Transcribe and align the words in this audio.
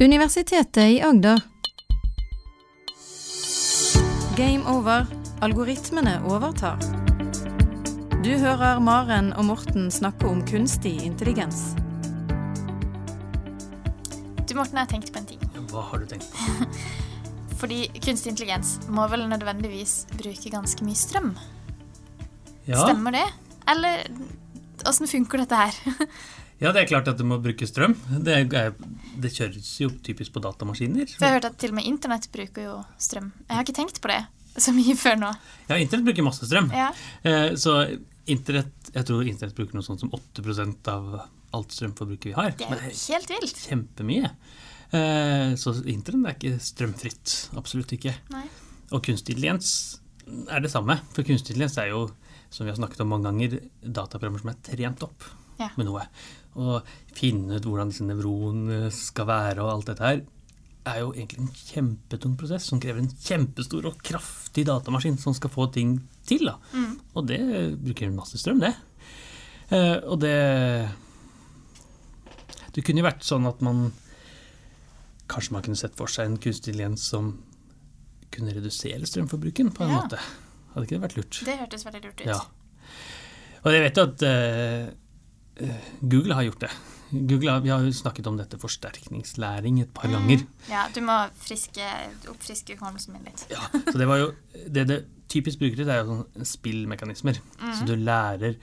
Universitetet 0.00 0.90
i 0.90 1.02
Agder. 1.02 1.40
Game 4.36 4.66
over. 4.66 5.06
Algoritmene 5.40 6.16
overtar. 6.26 6.80
Du 8.24 8.32
hører 8.40 8.80
Maren 8.82 9.30
og 9.38 9.44
Morten 9.52 9.86
snakke 9.94 10.26
om 10.26 10.40
kunstig 10.48 10.96
intelligens. 11.06 11.76
Du 14.42 14.56
Morten, 14.58 14.74
jeg 14.74 14.82
har 14.82 14.90
tenkt 14.90 15.14
på 15.14 15.22
en 15.22 15.30
ting. 15.30 15.46
Hva 15.70 15.86
har 15.92 16.02
du 16.02 16.10
tenkt 16.10 16.26
på? 16.34 16.68
Fordi 17.62 17.84
kunstig 18.02 18.34
intelligens 18.34 18.80
må 18.90 19.06
vel 19.12 19.28
nødvendigvis 19.30 20.08
bruke 20.18 20.50
ganske 20.58 20.86
mye 20.86 20.98
strøm? 20.98 21.36
Ja, 22.66 22.82
Stemmer 22.82 23.14
det? 23.14 23.28
Eller 23.70 24.08
åssen 24.90 25.06
funker 25.06 25.44
dette 25.44 25.66
her? 25.68 25.78
ja, 26.64 26.72
det 26.72 26.82
er 26.84 26.88
klart 26.88 27.08
at 27.12 27.18
det 27.20 27.26
må 27.28 27.36
bruke 27.44 27.66
strøm. 27.68 27.94
Det, 28.24 28.38
er, 28.56 28.72
det 29.20 29.30
kjøres 29.36 29.68
jo 29.82 29.90
typisk 30.06 30.32
på 30.34 30.42
datamaskiner. 30.44 31.06
For 31.12 31.26
jeg 31.26 31.30
har 31.34 31.38
hørt 31.38 31.48
at 31.50 31.58
til 31.60 31.74
og 31.74 31.78
med 31.78 31.88
internett 31.90 32.30
bruker 32.32 32.66
jo 32.70 32.78
strøm. 33.04 33.30
Jeg 33.48 33.58
har 33.58 33.66
ikke 33.66 33.76
tenkt 33.82 34.00
på 34.04 34.10
det 34.12 34.22
så 34.64 34.72
mye 34.74 34.94
før 34.96 35.16
nå. 35.20 35.30
Ja, 35.68 35.76
internett 35.82 36.08
bruker 36.08 36.26
masse 36.26 36.46
strøm. 36.48 36.70
Ja, 36.74 36.90
Eh, 37.26 37.54
så 37.60 37.76
internett, 38.30 38.70
jeg 38.94 39.04
tror 39.08 39.26
internett 39.28 39.56
bruker 39.58 39.76
noe 39.76 39.84
sånt 39.84 40.00
som 40.00 40.12
8% 40.14 40.88
av 40.92 41.08
alt 41.54 41.74
strømforbruket 41.74 42.30
vi 42.30 42.36
har. 42.38 42.54
Det 42.58 42.66
er 42.70 42.86
jo 42.88 42.94
helt 43.14 43.32
vilt. 43.34 43.60
kjempemye. 43.68 44.30
Eh, 44.94 45.54
så 45.60 45.74
internett 45.90 46.30
er 46.30 46.38
ikke 46.38 46.62
strømfritt. 46.62 47.34
Absolutt 47.58 47.92
ikke. 47.96 48.14
Nei. 48.34 48.44
Og 48.94 49.02
kunstig 49.04 49.34
intelligens 49.36 49.72
er 50.48 50.62
det 50.64 50.70
samme. 50.72 51.00
For 51.12 51.26
kunstig 51.26 51.52
intelligens 51.54 51.76
er 51.82 51.90
jo, 51.92 52.04
som 52.54 52.64
vi 52.66 52.72
har 52.72 52.78
snakket 52.78 53.02
om 53.04 53.10
mange 53.12 53.28
ganger, 53.28 53.58
dataprogrammer 53.84 54.40
som 54.44 54.52
er 54.54 54.60
trent 54.70 55.02
opp 55.06 55.26
Ja. 55.58 55.68
med 55.76 55.86
noe. 55.86 56.02
Og 56.56 56.86
finne 57.16 57.56
ut 57.58 57.64
hvordan 57.66 57.90
disse 57.90 58.04
nevronene 58.06 58.90
skal 58.94 59.26
være 59.26 59.62
og 59.64 59.72
alt 59.72 59.86
dette 59.90 60.04
her, 60.06 60.22
er 60.84 60.98
jo 61.00 61.12
egentlig 61.14 61.40
en 61.40 61.54
kjempetung 61.56 62.34
prosess 62.36 62.66
som 62.68 62.80
krever 62.82 63.00
en 63.00 63.08
kjempestor 63.08 63.86
og 63.88 64.02
kraftig 64.04 64.66
datamaskin 64.68 65.16
som 65.18 65.32
skal 65.34 65.50
få 65.50 65.66
ting 65.72 65.96
til. 66.28 66.44
da. 66.50 66.58
Mm. 66.74 66.98
Og 67.16 67.26
det 67.30 67.40
bruker 67.80 68.12
masse 68.12 68.36
strøm, 68.38 68.60
det. 68.60 68.74
Eh, 69.72 69.96
og 70.04 70.20
det 70.20 70.34
Det 72.74 72.82
kunne 72.84 73.00
jo 73.00 73.06
vært 73.06 73.22
sånn 73.24 73.46
at 73.48 73.60
man 73.62 73.92
Kanskje 75.30 75.52
man 75.54 75.62
kunne 75.64 75.78
sett 75.80 75.94
for 75.96 76.06
seg 76.12 76.26
en 76.28 76.36
kunstig 76.36 76.74
intelligens 76.74 77.00
som 77.08 77.30
kunne 78.34 78.52
redusere 78.52 79.06
strømforbruken 79.08 79.70
på 79.72 79.84
en 79.86 79.90
Ja. 79.94 80.00
måte. 80.02 80.18
Hadde 80.74 80.84
ikke 80.84 80.98
det 80.98 81.00
vært 81.00 81.16
lurt? 81.16 81.44
Det 81.46 81.58
hørtes 81.58 81.84
veldig 81.86 82.02
lurt 82.04 82.20
ut. 82.20 82.26
Ja. 82.26 82.40
Og 83.64 83.72
jeg 83.72 83.82
vet 83.86 83.96
jo 83.96 84.02
at 84.02 84.22
eh, 84.22 84.90
Google 86.00 86.34
har 86.34 86.42
gjort 86.48 86.60
det. 86.64 86.70
Google 87.14 87.60
vi 87.62 87.70
har 87.70 87.82
jo 87.84 87.92
snakket 87.94 88.26
om 88.26 88.36
dette 88.40 88.58
forsterkningslæring 88.58 89.80
et 89.84 89.92
par 89.94 90.08
ganger. 90.10 90.42
Mm. 90.42 90.70
Ja, 90.70 90.86
du 90.94 91.00
må 91.04 91.14
friske, 91.38 91.84
oppfriske 92.32 92.74
hukommelsen 92.74 93.14
min 93.14 93.26
litt. 93.28 93.44
Ja, 93.52 93.62
så 93.86 93.94
det 94.00 94.08
var 94.10 94.18
jo 94.22 94.32
Det 94.66 94.86
det 94.90 95.00
typisk 95.30 95.58
bruker 95.62 95.78
det 95.84 95.88
er 95.94 96.02
jo 96.02 96.10
sånne 96.10 96.46
spillmekanismer. 96.46 97.38
Så 97.78 97.86
du 97.88 97.94
lærer 97.96 98.56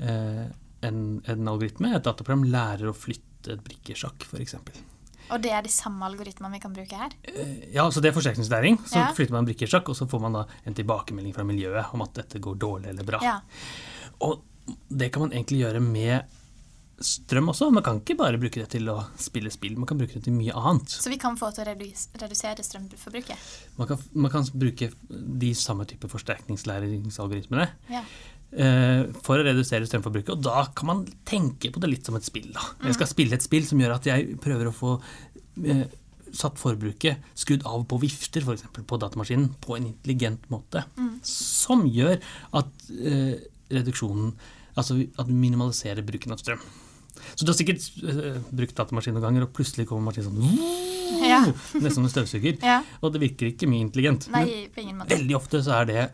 eh, 0.00 0.44
en, 0.86 1.00
en 1.26 1.48
algoritme, 1.50 1.90
et 1.96 2.04
dataprogram, 2.06 2.44
lærer 2.50 2.88
å 2.90 2.94
flytte 2.96 3.52
et 3.56 3.62
brikkesjakk, 3.66 4.24
f.eks. 4.26 4.56
Og 5.26 5.42
det 5.42 5.50
er 5.50 5.62
de 5.66 5.70
samme 5.70 6.06
algoritmene 6.06 6.54
vi 6.54 6.62
kan 6.62 6.74
bruke 6.74 6.98
her? 6.98 7.14
Ja, 7.74 7.84
så 7.90 8.00
det 8.02 8.10
er 8.12 8.16
forsterkningslæring. 8.16 8.78
Så 8.86 8.98
Ja. 9.00 9.08
flytter 9.14 9.34
man 9.34 9.46
brikkesjakk, 9.48 9.88
og 9.90 9.96
så 9.98 10.06
får 10.10 10.22
man 10.22 10.38
da 10.38 10.44
en 10.64 10.74
tilbakemelding 10.78 11.34
fra 11.34 11.44
miljøet 11.46 11.92
om 11.94 12.02
at 12.06 12.14
dette 12.14 12.38
går 12.42 12.58
dårlig 12.62 12.92
eller 12.92 13.06
bra. 13.08 13.18
Ja. 13.22 13.40
Og 14.22 14.44
det 14.88 15.10
kan 15.14 15.22
man 15.26 15.32
egentlig 15.36 15.60
gjøre 15.64 15.80
med 15.84 16.32
strøm 17.04 17.50
også. 17.52 17.66
Man 17.76 17.84
kan 17.84 17.98
ikke 18.00 18.14
bare 18.16 18.38
bruke 18.40 18.62
det 18.62 18.70
til 18.72 18.86
å 18.88 18.94
spille 19.20 19.50
spill, 19.52 19.74
man 19.76 19.84
kan 19.90 19.98
bruke 20.00 20.16
det 20.16 20.22
til 20.24 20.32
mye 20.32 20.54
annet. 20.56 20.88
Så 20.88 21.10
vi 21.12 21.18
kan 21.20 21.36
få 21.36 21.50
til 21.52 21.66
å 21.66 21.74
redusere 22.22 22.64
strømforbruket? 22.64 23.36
Man 23.76 23.90
kan, 23.90 24.00
man 24.16 24.32
kan 24.32 24.46
bruke 24.56 24.88
de 25.10 25.50
samme 25.54 25.84
type 25.90 26.08
forsterkningslæringsalgoritmene 26.08 27.68
Ja. 27.92 28.02
eh, 28.56 29.04
for 29.22 29.36
å 29.38 29.44
redusere 29.44 29.86
strømforbruket, 29.86 30.30
og 30.38 30.42
da 30.46 30.64
kan 30.74 30.86
man 30.86 31.04
tenke 31.28 31.70
på 31.74 31.80
det 31.84 31.90
litt 31.90 32.06
som 32.08 32.16
et 32.16 32.24
spill. 32.24 32.48
da. 32.54 32.60
Jeg 32.86 32.94
skal 32.96 33.06
spille 33.12 33.34
et 33.36 33.42
spill 33.44 33.66
som 33.68 33.78
gjør 33.78 33.94
at 33.98 34.06
jeg 34.08 34.38
prøver 34.40 34.68
å 34.70 34.74
få 34.74 34.96
eh, 35.64 35.84
satt 36.32 36.56
forbruket 36.58 37.20
skrudd 37.38 37.62
av 37.68 37.84
på 37.88 38.00
vifter, 38.00 38.40
f.eks. 38.42 38.64
på 38.86 38.98
datamaskinen, 38.98 39.52
på 39.60 39.76
en 39.76 39.86
intelligent 39.92 40.48
måte. 40.50 40.82
Som 41.22 41.84
gjør 41.86 42.18
at 42.56 42.88
eh, 42.90 43.36
reduksjonen 43.72 44.32
Altså 44.76 44.98
at 45.18 45.28
vi 45.30 45.36
minimaliserer 45.36 46.04
bruken 46.06 46.34
av 46.36 46.40
strøm. 46.42 46.60
Så 47.34 47.44
du 47.46 47.50
har 47.50 47.56
sikkert 47.56 47.84
uh, 48.04 48.40
brukt 48.52 48.76
datamaskin 48.76 49.14
noen 49.16 49.24
ganger, 49.24 49.46
og 49.46 49.54
plutselig 49.56 49.86
kommer 49.88 50.10
maskinen 50.10 50.28
sånn 50.28 50.42
Ja. 51.30 51.40
Nesten 51.80 51.94
som 52.00 52.04
en 52.08 52.12
støvsuger. 52.12 52.58
Ja. 52.62 52.80
Og 53.00 53.14
det 53.14 53.22
virker 53.22 53.48
ikke 53.50 53.68
mye 53.70 53.86
intelligent. 53.86 54.28
Men 54.32 54.50
Nei, 54.50 54.92
måte. 54.92 55.14
veldig 55.14 55.36
ofte 55.38 55.62
så 55.64 55.78
er 55.80 55.88
det 55.88 56.04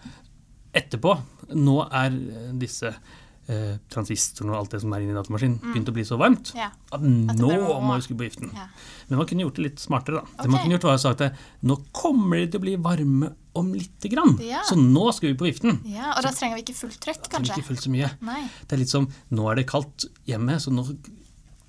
etterpå. 0.79 1.17
Nå 1.59 1.75
er 1.89 2.15
eh, 2.15 2.47
disse 2.61 2.93
uh, 2.93 3.75
transistorene 3.93 4.55
og 4.55 4.61
alt 4.63 4.77
det 4.77 4.83
som 4.85 4.95
er 4.95 5.05
inni 5.05 5.17
datamaskinen, 5.17 5.59
begynt 5.65 5.91
å 5.91 5.97
bli 5.97 6.05
så 6.09 6.17
varmt 6.21 6.55
Ja. 6.57 6.71
at 6.93 7.03
nå 7.03 7.51
må- 7.51 7.97
vi 7.97 8.07
skru 8.07 8.17
på 8.21 8.29
giften. 8.29 8.53
Ja. 8.57 8.69
Men 9.09 9.19
man 9.21 9.29
kunne 9.29 9.45
gjort 9.47 9.59
det 9.59 9.67
litt 9.67 9.83
smartere, 9.83 10.23
da. 10.23 10.45
Det 10.45 10.51
man 10.53 10.63
kunne 10.63 10.79
gjort 10.79 10.89
var 10.89 11.01
å 11.01 11.03
sagt 11.03 11.21
at 11.27 11.43
nå 11.63 11.77
kommer 11.93 12.41
det 12.41 12.53
til 12.53 12.61
å 12.63 12.67
bli 12.69 12.77
varme 12.77 13.33
om 13.55 13.73
lite 13.75 14.09
grann, 14.09 14.39
Ja. 14.41 14.63
så 14.65 14.75
nå 14.79 15.13
skal 15.13 15.33
vi 15.33 15.39
på 15.39 15.45
viften. 15.51 15.81
ja, 15.85 16.13
Og 16.17 16.23
da 16.25 16.31
trenger 16.33 16.57
vi 16.57 16.63
ikke 16.63 16.79
fullt 16.79 17.01
trøkk, 17.01 17.29
kanskje? 17.29 17.57
Ikke 17.59 17.67
fullt 17.69 17.83
så 17.85 17.91
mye. 17.93 18.11
Nei. 18.23 18.49
Det 18.67 18.73
er 18.73 18.81
litt 18.81 18.89
som 18.89 19.09
nå 19.31 19.51
er 19.51 19.57
det 19.57 19.67
kaldt 19.69 20.07
hjemme, 20.27 20.57
så 20.61 20.73
nå 20.73 20.87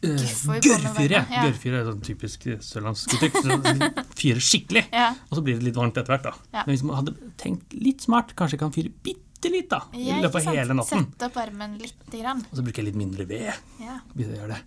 Gørrfyre! 0.04 0.60
Jeg. 0.60 0.84
varme, 0.84 1.32
ja. 1.32 1.44
Gørrfyrer 1.46 1.78
er 1.80 1.86
sånn 1.88 2.02
typisk 2.04 2.44
sørlandsk 2.60 3.14
uttrykk. 3.16 3.38
så 3.40 4.16
Fyrer 4.20 4.42
skikkelig. 4.44 4.82
Ja. 5.00 5.14
Og 5.32 5.38
så 5.38 5.44
blir 5.46 5.56
det 5.60 5.64
litt 5.70 5.76
varmt 5.80 5.96
etter 5.96 6.12
hvert. 6.12 6.24
da. 6.24 6.34
Ja. 6.54 6.64
Men 6.66 6.76
hvis 6.76 6.84
man 6.84 6.98
hadde 7.00 7.14
tenkt 7.40 7.72
litt 7.74 8.02
smart, 8.04 8.34
kanskje 8.36 8.58
jeg 8.58 8.64
kan 8.66 8.74
fyre 8.76 8.92
bitte 9.04 9.52
litt 9.52 9.70
da, 9.72 9.80
i 9.96 10.10
Ja, 10.10 10.18
løpet 10.24 10.48
av 10.48 10.56
hele 10.56 10.76
natten. 10.76 11.06
Sette 11.08 11.26
opp 11.30 11.36
varmen 11.40 11.78
lite 11.80 12.20
grann. 12.20 12.44
Og 12.52 12.60
så 12.60 12.64
bruker 12.68 12.84
jeg 12.84 12.90
litt 12.92 13.00
mindre 13.00 13.26
ved 13.28 13.54
Ja. 13.80 14.00
hvis 14.16 14.28
jeg 14.28 14.40
gjør 14.42 14.52
det. 14.56 14.60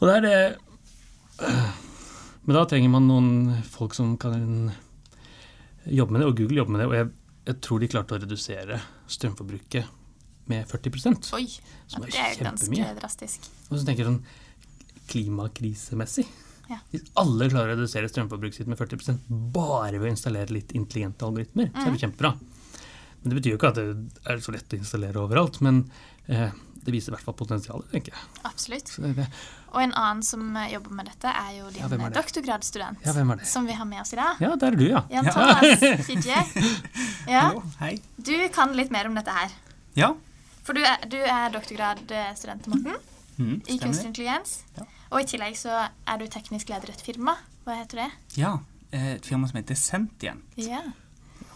Og 0.00 0.08
det 0.08 0.16
er 0.16 0.20
det 0.28 0.56
øh, 1.48 1.72
Men 2.46 2.54
da 2.56 2.64
trenger 2.66 2.88
man 2.90 3.08
noen 3.08 3.62
folk 3.64 3.94
som 3.96 4.16
kan 4.20 4.72
jobbe 5.94 6.14
med 6.14 6.22
det, 6.22 6.28
og 6.28 6.36
Google 6.40 6.60
jobber 6.60 6.74
med 6.74 6.82
det. 6.82 6.88
Og 6.90 6.96
jeg, 6.98 7.08
jeg 7.48 7.60
tror 7.64 7.80
de 7.82 7.90
klarte 7.92 8.16
å 8.16 8.20
redusere 8.22 8.80
strømforbruket 9.08 9.94
med 10.48 10.68
40 10.68 11.16
Oi, 11.36 11.46
Som 11.86 12.04
er 12.04 12.12
det 12.12 12.20
er 12.24 12.44
ganske 12.46 12.90
drastisk. 12.98 13.48
Og 13.68 13.76
så 13.76 13.84
tenker 13.84 14.04
jeg 14.04 14.10
sånn 14.10 14.22
klimakrisemessig. 15.08 16.26
Ja. 16.68 16.78
Hvis 16.92 17.06
alle 17.16 17.48
klarer 17.48 17.72
å 17.72 17.76
redusere 17.76 18.10
strømforbruket 18.12 18.60
sitt 18.60 18.68
med 18.68 18.80
40 18.80 19.22
bare 19.54 19.96
ved 19.96 20.10
å 20.10 20.12
installere 20.12 20.52
litt 20.52 20.74
intelligente 20.76 21.24
algoritmer, 21.24 21.70
så 21.72 21.86
er 21.86 21.94
det 21.94 22.02
kjempebra. 22.04 22.34
Men 23.18 23.32
Det 23.32 23.38
betyr 23.40 23.54
jo 23.54 23.58
ikke 23.58 23.70
at 23.72 23.78
det 23.80 23.86
er 24.30 24.42
så 24.44 24.54
lett 24.54 24.74
å 24.76 24.78
installere 24.78 25.22
overalt, 25.22 25.60
men 25.64 25.80
eh, 26.28 26.52
det 26.84 26.92
viser 26.94 27.12
i 27.12 27.14
hvert 27.16 27.24
fall 27.26 27.34
potensialet, 27.38 27.88
tenker 27.92 28.14
jeg. 28.14 28.26
Absolutt. 28.48 28.88
Så 28.88 29.02
det 29.04 29.10
er 29.10 29.16
det. 29.22 29.26
Og 29.68 29.82
en 29.82 29.92
annen 29.92 30.22
som 30.24 30.44
jobber 30.72 30.94
med 30.96 31.10
dette, 31.10 31.28
er 31.28 31.50
jo 31.58 31.66
din 31.74 31.82
Ja, 31.82 31.88
er 32.06 32.14
doktorgradsstudent. 32.16 33.02
Ja, 33.04 33.12
hvem 33.12 33.30
er 33.34 33.40
det? 33.42 33.48
Som 33.50 33.66
vi 33.68 33.74
har 33.76 33.84
med 33.88 34.00
oss 34.00 34.12
i 34.14 34.16
dag. 34.16 34.38
Ja, 34.40 34.54
der 34.56 34.72
er 34.72 34.78
du, 34.80 34.86
ja. 34.88 35.02
Jan 35.12 35.28
Ja. 35.28 35.34
Thomas 35.36 36.06
Fidje. 36.06 36.38
Ja, 37.28 37.40
Hallo, 37.50 37.62
hei. 37.82 37.98
du 38.16 38.32
kan 38.54 38.72
litt 38.78 38.90
mer 38.94 39.06
om 39.10 39.14
dette 39.18 39.34
her. 39.34 39.52
Ja, 39.98 40.14
For 40.64 40.72
du 40.76 40.80
er, 40.84 41.02
du 41.08 41.18
er 41.20 41.50
doktorgradstudent, 41.52 42.66
Morten, 42.72 42.96
mm, 43.36 43.58
i 43.68 43.76
kunstig 43.80 44.06
intelligens. 44.10 44.62
Ja. 44.78 44.86
Og 45.10 45.20
i 45.22 45.28
tillegg 45.28 45.56
så 45.56 45.74
er 46.06 46.18
du 46.20 46.26
teknisk 46.28 46.68
leder 46.72 46.88
i 46.88 46.96
et 46.96 47.04
firma. 47.04 47.34
Hva 47.64 47.76
heter 47.82 48.02
det? 48.04 48.08
Ja, 48.40 48.54
eh, 48.92 49.14
et 49.18 49.28
firma 49.28 49.48
som 49.48 49.56
heter 49.60 49.76
Sentient. 49.80 50.44
Ja. 50.60 50.80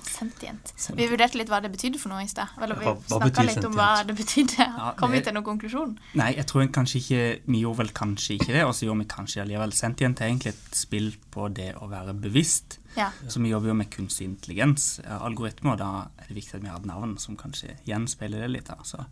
Sentient. 0.07 0.73
Sentient. 0.77 0.99
Vi 0.99 1.07
vurderte 1.11 1.39
litt 1.39 1.49
hva 1.53 1.61
det 1.65 1.71
betydde 1.73 1.99
for 2.01 2.13
noe 2.13 2.25
i 2.25 2.29
stad. 2.31 2.53
Eller 2.63 2.79
vi 2.79 2.87
Hva- 2.87 2.97
hva 2.99 3.19
snakka 3.21 3.45
litt 3.47 3.65
om 3.69 3.77
hva 3.79 3.91
det 4.07 4.17
betydde. 4.19 4.67
Ja, 4.67 4.93
Kom 5.01 5.15
vi 5.15 5.21
til 5.25 5.37
noen 5.37 5.47
konklusjon? 5.47 5.95
Nei, 6.19 6.31
jeg 6.37 6.47
tror 6.51 6.67
kanskje 6.75 7.01
ikke 7.03 7.23
Vi 7.47 7.63
gjorde 7.63 7.83
vel 7.83 7.93
kanskje 7.97 8.37
ikke 8.39 8.53
det, 8.53 8.65
og 8.67 8.75
så 8.79 8.87
gjorde 8.89 9.05
vi 9.05 9.09
kanskje 9.15 9.43
allikevel. 9.45 9.73
Sentient 9.79 10.21
er 10.21 10.31
egentlig 10.33 10.53
et 10.55 10.79
spill 10.83 11.13
på 11.35 11.49
det 11.55 11.73
å 11.81 11.89
være 11.93 12.15
bevisst. 12.19 12.79
Ja. 12.97 13.09
Så 13.29 13.41
vi 13.41 13.49
jobber 13.55 13.73
jo 13.73 13.79
med 13.79 13.89
kunstig 13.95 14.27
intelligens, 14.29 14.99
eh, 15.05 15.23
algoritmer, 15.25 15.73
og 15.73 15.79
da 15.81 15.91
er 16.21 16.29
det 16.29 16.37
viktig 16.43 16.59
at 16.59 16.63
vi 16.67 16.69
har 16.69 16.83
et 16.83 16.91
navn 16.91 17.17
som 17.19 17.37
kanskje 17.41 17.79
gjenspeiler 17.89 18.45
det 18.45 18.51
litt. 18.59 18.69
Altså. 18.75 19.07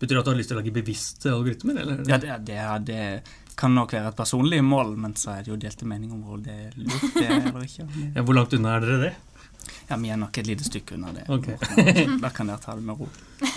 Betyr 0.00 0.16
det 0.16 0.18
at 0.22 0.24
du 0.24 0.30
har 0.32 0.38
lyst 0.38 0.48
til 0.48 0.56
å 0.56 0.60
lage 0.62 0.72
bevisste 0.72 1.28
algoritmer? 1.34 1.76
Eller? 1.82 1.98
ja, 2.08 2.16
det, 2.22 2.38
det, 2.48 2.60
det 2.88 3.56
kan 3.60 3.74
nok 3.76 3.92
være 3.92 4.08
et 4.14 4.16
personlig 4.16 4.62
mål, 4.64 4.94
men 4.96 5.12
så 5.20 5.34
er 5.34 5.42
det 5.44 5.52
jo 5.52 5.58
delte 5.60 5.84
meninger 5.84 6.16
om 6.16 6.22
hvor 6.24 6.40
det 6.40 6.54
er 6.54 6.78
lurt 6.80 7.10
det 7.18 7.26
er 7.26 7.34
eller 7.50 7.66
ikke. 7.66 7.84
Ja, 8.16 8.22
hvor 8.24 8.38
langt 8.38 8.54
unna 8.56 8.78
er 8.78 8.86
dere 8.86 9.00
det? 9.02 9.10
Ja, 9.90 9.96
vi 9.98 10.10
er 10.12 10.18
nok 10.20 10.38
et 10.38 10.46
lite 10.46 10.64
stykke 10.66 10.94
unna 10.96 11.12
det. 11.16 11.24
Okay. 11.30 11.56
Da 12.22 12.30
kan 12.34 12.50
dere 12.50 12.60
ta 12.62 12.74
det 12.78 12.84
med 12.86 13.00
ro. 13.00 13.08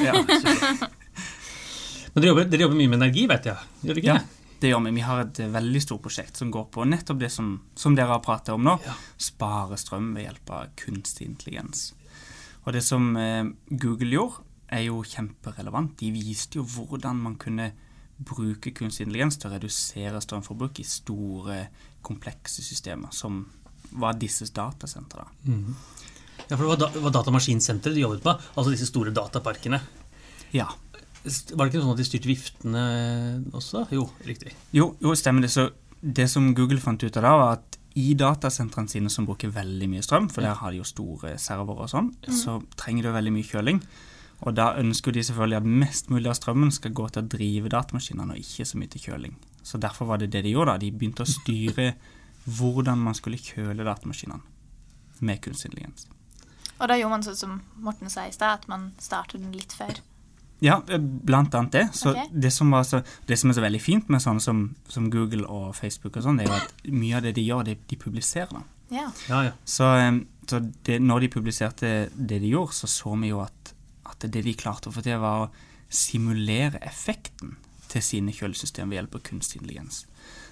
Ja, 0.01 0.13
Men 2.13 2.21
dere 2.21 2.29
jobber, 2.31 2.47
dere 2.49 2.65
jobber 2.67 2.77
mye 2.77 2.91
med 2.91 2.99
energi, 3.01 3.25
vet 3.29 3.47
jeg. 3.49 3.69
Gjør 3.81 3.93
dere 3.95 4.01
ikke 4.03 4.11
Ja, 4.11 4.17
det? 4.21 4.57
det 4.63 4.69
gjør 4.71 4.83
vi. 4.85 4.91
Vi 4.97 5.05
har 5.07 5.21
et 5.23 5.39
eh, 5.43 5.51
veldig 5.53 5.81
stort 5.85 6.03
prosjekt 6.05 6.39
som 6.39 6.51
går 6.53 6.67
på 6.73 6.85
nettopp 6.89 7.21
det 7.23 7.29
som, 7.33 7.53
som 7.77 7.95
dere 7.97 8.13
har 8.13 8.21
pratet 8.25 8.53
om 8.53 8.63
nå. 8.65 8.75
Ja. 8.85 8.93
Spare 9.21 9.77
strøm 9.81 10.11
ved 10.17 10.27
hjelp 10.27 10.53
av 10.53 10.73
kunstig 10.79 11.27
intelligens. 11.31 11.87
Og 12.63 12.73
det 12.77 12.83
som 12.85 13.09
eh, 13.19 13.47
Google 13.71 14.13
gjorde, 14.13 14.45
er 14.73 14.85
jo 14.87 15.01
kjemperelevant. 15.05 15.97
De 15.99 16.09
viste 16.15 16.57
jo 16.61 16.63
hvordan 16.65 17.19
man 17.21 17.35
kunne 17.41 17.71
bruke 18.23 18.71
kunstig 18.77 19.07
intelligens 19.07 19.37
til 19.41 19.49
å 19.49 19.55
redusere 19.57 20.21
strømforbruk 20.23 20.79
i 20.81 20.85
store, 20.87 21.59
komplekse 22.05 22.61
systemer, 22.65 23.09
som 23.15 23.43
var 23.99 24.17
disses 24.19 24.53
datasentre. 24.55 25.25
da. 25.25 25.51
Ja, 26.49 26.57
for 26.57 26.63
det 26.65 26.71
var, 26.71 26.79
da, 26.81 27.03
var 27.05 27.13
datamaskinsenteret 27.15 27.95
de 27.95 28.03
jobbet 28.03 28.23
på, 28.25 28.33
altså 28.55 28.73
disse 28.73 28.89
store 28.89 29.13
dataparkene. 29.15 29.79
Ja. 30.53 30.67
Var 31.23 31.61
det 31.63 31.69
ikke 31.71 31.83
sånn 31.83 31.93
at 31.93 32.01
de 32.01 32.07
styrte 32.07 32.27
viftene 32.29 32.81
også? 33.55 33.85
Jo, 33.95 34.09
riktig. 34.27 34.51
Jo, 34.75 34.91
jo, 35.01 35.13
stemmer 35.15 35.45
det. 35.45 35.53
Så 35.53 35.69
det 36.03 36.27
som 36.31 36.51
Google 36.57 36.81
fant 36.83 37.03
ut 37.03 37.19
av 37.21 37.23
da, 37.23 37.35
var 37.39 37.53
at 37.61 37.79
i 37.95 38.15
datasentrene 38.17 38.89
sine 38.89 39.11
som 39.13 39.27
bruker 39.27 39.53
veldig 39.53 39.87
mye 39.91 40.03
strøm, 40.03 40.27
for 40.33 40.43
der 40.43 40.57
har 40.59 40.73
de 40.73 40.81
jo 40.81 40.87
store 40.87 41.35
servere 41.39 41.85
og 41.85 41.91
sånn, 41.91 42.09
så 42.33 42.57
trenger 42.79 43.07
de 43.07 43.15
veldig 43.15 43.33
mye 43.35 43.47
kjøling. 43.47 43.79
Og 44.43 44.57
da 44.57 44.73
ønsker 44.81 45.13
de 45.15 45.23
selvfølgelig 45.23 45.59
at 45.61 45.69
mest 45.83 46.09
mulig 46.11 46.27
av 46.27 46.35
strømmen 46.35 46.73
skal 46.73 46.91
gå 46.97 47.05
til 47.13 47.23
å 47.23 47.29
drive 47.31 47.71
datamaskinene, 47.71 48.35
og 48.35 48.41
ikke 48.41 48.65
så 48.67 48.81
mye 48.81 48.91
til 48.91 49.05
kjøling. 49.05 49.37
Så 49.63 49.79
derfor 49.79 50.09
var 50.09 50.19
det 50.19 50.31
det 50.33 50.41
de 50.43 50.51
gjorde. 50.51 50.73
da. 50.73 50.81
De 50.81 50.91
begynte 50.91 51.23
å 51.23 51.29
styre 51.29 51.93
hvordan 52.45 52.99
man 52.99 53.15
skulle 53.17 53.39
kjøle 53.39 53.85
datamaskinene 53.85 54.41
med 55.23 55.41
kunstig 55.43 55.71
intelligens. 55.71 56.07
Og 56.79 56.89
da 56.89 56.97
gjorde 56.99 57.13
man 57.13 57.23
sånn 57.23 57.37
som 57.39 57.59
Morten 57.83 58.11
sa 58.11 58.25
i 58.27 58.33
stad, 58.35 58.63
at 58.63 58.67
man 58.71 58.91
startet 58.99 59.39
den 59.39 59.53
litt 59.55 59.75
før. 59.77 60.01
Ja, 60.63 60.81
eh, 60.87 60.99
blant 60.99 61.55
annet 61.55 61.71
det. 61.71 61.83
Så 61.93 62.11
okay. 62.11 62.27
det, 62.31 62.51
som 62.51 62.71
var 62.71 62.83
så, 62.87 63.01
det 63.27 63.37
som 63.39 63.51
er 63.51 63.57
så 63.57 63.63
veldig 63.63 63.81
fint 63.83 64.11
med 64.11 64.23
sånne 64.23 64.43
som, 64.43 64.63
som 64.91 65.09
Google 65.11 65.47
og 65.47 65.73
Facebook, 65.75 66.17
og 66.17 66.25
sånn, 66.25 66.39
det 66.39 66.47
er 66.47 66.53
jo 66.53 66.59
at 66.59 66.85
mye 66.91 67.19
av 67.19 67.25
det 67.27 67.35
de 67.37 67.45
gjør, 67.45 67.65
det 67.67 67.77
de 67.89 67.99
publiserer. 67.99 68.63
Ja. 68.93 69.09
Ja, 69.29 69.43
ja. 69.49 69.53
Så, 69.67 69.89
eh, 69.99 70.11
så 70.49 70.61
det, 70.87 70.99
når 71.03 71.25
de 71.25 71.33
publiserte 71.35 71.93
det 72.15 72.39
de 72.43 72.53
gjorde, 72.53 72.77
så 72.79 72.89
så 72.91 73.15
vi 73.19 73.33
jo 73.33 73.43
at, 73.43 73.73
at 74.09 74.27
det 74.27 74.43
de 74.47 74.55
klarte 74.59 74.91
å 74.91 74.95
få 74.95 75.03
til, 75.05 75.19
var 75.23 75.45
å 75.45 75.51
simulere 75.93 76.81
effekten 76.83 77.57
til 77.91 78.03
sine 78.03 78.33
kjølesystem 78.33 78.89
ved 78.89 79.01
hjelp 79.01 79.19
av 79.19 79.25
kunstig 79.27 79.61
intelligens. 79.61 80.03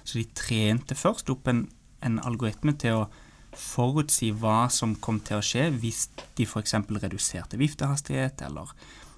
Så 0.04 0.20
de 0.20 0.26
trente 0.36 0.96
først 0.98 1.30
opp 1.32 1.48
en, 1.50 1.66
en 2.02 2.18
algoritme 2.20 2.74
til 2.78 3.02
å 3.02 3.08
forutsi 3.52 4.30
hva 4.32 4.68
som 4.72 4.94
kom 4.96 5.18
til 5.20 5.36
å 5.38 5.44
skje 5.44 5.66
hvis 5.76 6.06
de 6.38 6.46
f.eks. 6.48 6.72
reduserte 7.02 7.58
viftehastighet 7.60 8.40
eller 8.48 8.70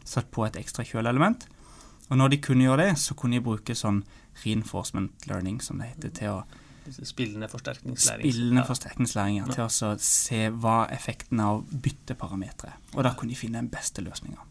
satt 0.04 0.30
på 0.34 0.44
et 0.46 0.56
ekstra 0.60 0.84
kjøleelement. 0.84 1.46
Og 2.10 2.18
når 2.18 2.34
de 2.34 2.40
kunne 2.44 2.66
gjøre 2.66 2.88
det, 2.90 2.98
så 3.00 3.14
kunne 3.16 3.38
de 3.38 3.44
bruke 3.46 3.74
sånn 3.78 4.02
reinforcement 4.44 5.26
learning, 5.30 5.60
som 5.62 5.78
det 5.78 5.92
heter, 5.94 6.10
til 6.18 6.28
å 6.34 6.42
spillende 7.06 7.48
forsterkningslæring. 7.48 8.26
spillende 8.26 8.60
Ja. 8.60 8.66
forsterkningslæring 8.68 9.36
ja, 9.38 9.46
til 9.54 9.64
å 9.64 9.98
se 9.98 10.42
hva 10.50 10.88
effekten 10.92 11.40
av 11.40 11.62
bytteparametere. 11.70 12.74
Og 12.94 13.04
da 13.04 13.14
kunne 13.14 13.30
de 13.32 13.38
finne 13.38 13.62
den 13.62 13.70
beste 13.72 14.02
løsninga. 14.04 14.42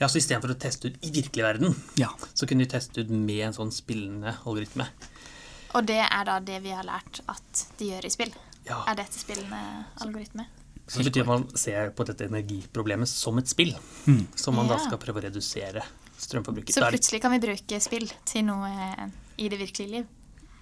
Ja, 0.00 0.08
så 0.08 0.16
istedenfor 0.18 0.50
å 0.54 0.58
teste 0.58 0.88
ut 0.88 0.96
i 1.04 1.10
virkelig 1.12 1.44
verden, 1.44 1.76
Ja. 1.96 2.08
så 2.34 2.48
kunne 2.48 2.64
de 2.64 2.70
teste 2.72 3.00
ut 3.04 3.10
med 3.10 3.40
en 3.46 3.52
sånn 3.52 3.70
spillende 3.70 4.34
algoritme. 4.46 4.88
Og 5.74 5.86
det 5.86 6.00
er 6.02 6.24
da 6.26 6.38
det 6.42 6.62
vi 6.64 6.72
har 6.74 6.84
lært 6.86 7.20
at 7.30 7.64
de 7.78 7.90
gjør 7.92 8.06
i 8.08 8.10
spill. 8.10 8.32
Ja. 8.66 8.80
Er 8.90 8.98
dette 8.98 9.18
spillende 9.20 9.60
algoritme? 10.02 10.46
Så 10.90 10.98
det 11.04 11.12
betyr 11.12 11.22
at 11.22 11.28
man 11.30 11.44
ser 11.54 11.90
på 11.94 12.04
dette 12.08 12.26
energiproblemet 12.26 13.06
som 13.08 13.38
et 13.38 13.46
spill, 13.48 13.76
Mm. 14.06 14.26
som 14.34 14.56
man 14.58 14.66
da 14.66 14.78
skal 14.82 14.98
prøve 14.98 15.20
å 15.20 15.24
redusere 15.28 15.82
strømforbruket. 16.18 16.74
Så 16.74 16.82
plutselig 16.90 17.20
kan 17.22 17.30
vi 17.30 17.38
bruke 17.44 17.78
spill 17.80 18.10
til 18.26 18.44
noe 18.44 18.70
i 19.38 19.48
det 19.48 19.58
virkelige 19.60 19.90
liv. 19.90 20.08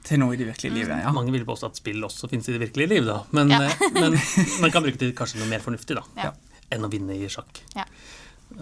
Til 0.04 0.20
noe 0.20 0.34
i 0.34 0.36
det 0.36 0.46
virkelige 0.46 0.74
livet, 0.74 1.00
ja. 1.02 1.10
Mange 1.12 1.32
vil 1.32 1.44
påstå 1.48 1.66
at 1.72 1.76
spill 1.80 2.04
også 2.06 2.28
finnes 2.30 2.46
i 2.48 2.52
det 2.54 2.60
virkelige 2.68 2.88
liv, 2.92 3.04
da. 3.08 3.22
Men, 3.32 3.48
Ja. 3.50 3.62
eh, 3.64 3.88
men 3.94 4.12
man 4.62 4.70
kan 4.70 4.82
bruke 4.84 4.98
det 4.98 5.08
til 5.08 5.12
kanskje 5.16 5.40
noe 5.40 5.48
mer 5.48 5.60
fornuftig, 5.64 5.96
da. 5.96 6.04
Ja. 6.16 6.32
Enn 6.70 6.84
å 6.84 6.90
vinne 6.92 7.16
i 7.16 7.26
sjakk. 7.32 7.62
Ja. 7.74 7.84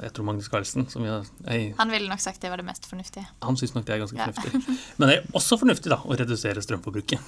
Jeg 0.03 0.13
tror 0.17 0.27
Magnus 0.29 0.49
Carlsen, 0.53 0.87
som 0.93 1.05
jeg, 1.07 1.25
jeg, 1.47 1.75
Han 1.79 1.91
ville 1.91 2.09
nok 2.11 2.21
sagt 2.21 2.41
det 2.43 2.51
var 2.53 2.61
det 2.61 2.67
mest 2.69 2.85
fornuftige. 2.91 3.27
han 3.43 3.57
syns 3.57 3.75
nok 3.75 3.87
det 3.89 3.95
er 3.95 4.03
ganske 4.05 4.19
Ja. 4.19 4.27
fornuftig. 4.33 4.77
Men 4.99 5.09
det 5.09 5.17
er 5.19 5.27
også 5.41 5.59
fornuftig 5.61 5.91
da, 5.93 5.99
å 6.05 6.17
redusere 6.19 6.63
strømforbruket. 6.63 7.19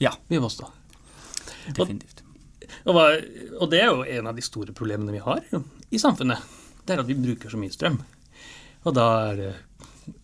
Ja, 0.00 0.14
Vi 0.28 0.38
må 0.40 0.48
stå. 0.50 0.70
definitivt. 1.74 2.22
Og, 2.86 2.96
og 3.60 3.70
det 3.70 3.80
er 3.82 3.90
jo 3.92 4.04
en 4.04 4.26
av 4.26 4.34
de 4.36 4.42
store 4.44 4.72
problemene 4.76 5.12
vi 5.12 5.20
har 5.24 5.42
i 5.90 5.98
samfunnet. 6.00 6.40
Det 6.84 6.94
er 6.96 7.00
at 7.04 7.08
vi 7.08 7.14
bruker 7.16 7.52
så 7.52 7.60
mye 7.60 7.72
strøm. 7.72 8.00
Og 8.84 8.94
da 8.96 9.04
er 9.30 9.36
det 9.40 9.52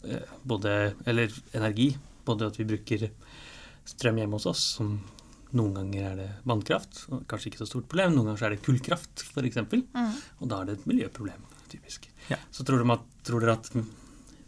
eh, 0.05 0.27
både 0.45 0.75
Eller 1.09 1.33
energi. 1.57 1.93
Både 2.25 2.51
at 2.51 2.59
vi 2.61 2.67
bruker 2.69 3.07
strøm 3.89 4.19
hjemme 4.21 4.37
hos 4.37 4.47
oss, 4.47 4.65
som 4.77 4.99
noen 5.57 5.73
ganger 5.75 6.05
er 6.13 6.17
det 6.19 6.29
vannkraft. 6.47 7.07
Kanskje 7.31 7.51
ikke 7.51 7.63
så 7.63 7.67
stort 7.73 7.89
problem. 7.91 8.13
Noen 8.15 8.29
ganger 8.31 8.39
så 8.43 8.47
er 8.51 8.55
det 8.57 8.63
kullkraft, 8.67 9.25
f.eks. 9.33 9.57
Mm. 9.73 10.13
Og 10.41 10.51
da 10.53 10.61
er 10.61 10.69
det 10.69 10.77
et 10.79 10.85
miljøproblem, 10.91 11.41
typisk. 11.71 12.09
Ja. 12.31 12.39
Så 12.51 12.67
tror 12.67 12.83
dere, 12.83 12.99
at, 12.99 13.07
tror 13.27 13.45
dere 13.45 13.59
at 13.59 13.71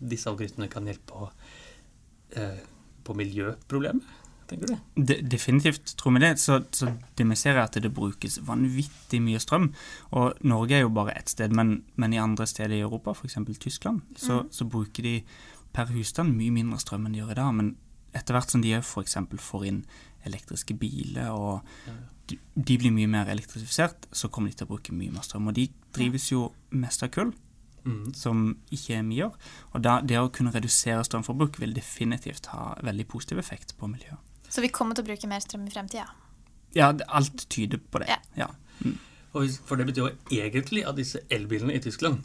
disse 0.03 0.31
algoritmene 0.31 0.71
kan 0.73 0.89
hjelpe 0.89 1.13
på, 1.13 1.31
eh, 2.41 2.61
på 3.07 3.17
miljøproblemet? 3.19 4.19
Tenker 4.51 4.67
du? 4.67 5.03
De, 5.03 5.17
definitivt 5.23 5.95
tror 5.97 6.13
vi 6.17 6.23
det. 6.25 6.35
Så, 6.41 6.61
så 6.71 6.91
det 7.17 7.27
vi 7.29 7.39
ser 7.39 7.57
er 7.57 7.65
at 7.65 7.79
det 7.81 7.93
brukes 7.95 8.41
vanvittig 8.45 9.23
mye 9.25 9.41
strøm. 9.41 9.71
Og 10.19 10.43
Norge 10.45 10.77
er 10.77 10.85
jo 10.85 10.93
bare 10.93 11.15
ett 11.17 11.33
sted, 11.33 11.55
men, 11.57 11.81
men 11.97 12.13
i 12.13 12.21
andre 12.21 12.47
steder 12.51 12.77
i 12.77 12.83
Europa, 12.85 13.15
f.eks. 13.17 13.39
Tyskland, 13.63 14.03
så, 14.19 14.43
så 14.51 14.69
bruker 14.69 15.07
de 15.07 15.17
per 15.73 15.89
husstand 15.95 16.37
mye 16.37 16.53
mindre 16.53 16.81
strøm 16.83 17.07
enn 17.07 17.17
de 17.17 17.23
gjør 17.23 17.35
i 17.37 17.41
dag. 17.41 17.55
Men 17.57 17.75
etter 18.13 18.37
hvert 18.37 18.53
som 18.53 18.65
de 18.65 18.75
f.eks. 18.83 19.17
får 19.41 19.69
inn 19.71 19.85
elektriske 20.29 20.77
biler, 20.79 21.31
og 21.31 21.63
de, 22.31 22.39
de 22.55 22.79
blir 22.81 22.95
mye 22.95 23.11
mer 23.11 23.31
elektrifisert, 23.33 24.09
så 24.13 24.31
kommer 24.33 24.53
de 24.53 24.61
til 24.61 24.69
å 24.69 24.73
bruke 24.75 24.95
mye 24.97 25.13
mer 25.15 25.27
strøm. 25.27 25.51
Og 25.51 25.57
de 25.59 25.69
drives 25.95 26.31
jo 26.33 26.51
mest 26.71 27.05
av 27.07 27.13
kull. 27.15 27.35
Mm. 27.83 28.13
som 28.15 28.43
ikke 28.71 28.95
er 28.95 29.03
mye 29.03 29.25
år. 29.27 29.49
Og 29.75 29.83
da, 29.83 29.97
det 30.07 30.15
å 30.21 30.29
kunne 30.31 30.53
redusere 30.55 31.03
strømforbruk 31.03 31.57
vil 31.59 31.73
definitivt 31.75 32.47
ha 32.53 32.77
veldig 32.87 33.09
positiv 33.11 33.41
effekt 33.43 33.75
på 33.75 33.89
miljøet. 33.91 34.21
Så 34.47 34.63
vi 34.63 34.71
kommer 34.71 34.95
til 34.95 35.03
å 35.03 35.09
bruke 35.09 35.27
mer 35.27 35.43
strøm 35.43 35.65
i 35.67 35.73
fremtida. 35.73 36.05
Ja, 36.77 36.93
alt 37.09 37.49
tyder 37.51 37.81
på 37.83 38.05
det. 38.05 38.13
Ja. 38.13 38.21
Ja. 38.37 38.49
Mm. 38.85 39.01
Og 39.33 39.57
For 39.67 39.81
det 39.81 39.89
betyr 39.89 40.05
jo 40.05 40.39
egentlig 40.45 40.85
at 40.87 40.99
disse 40.99 41.25
elbilene 41.33 41.75
i 41.75 41.83
Tyskland 41.83 42.23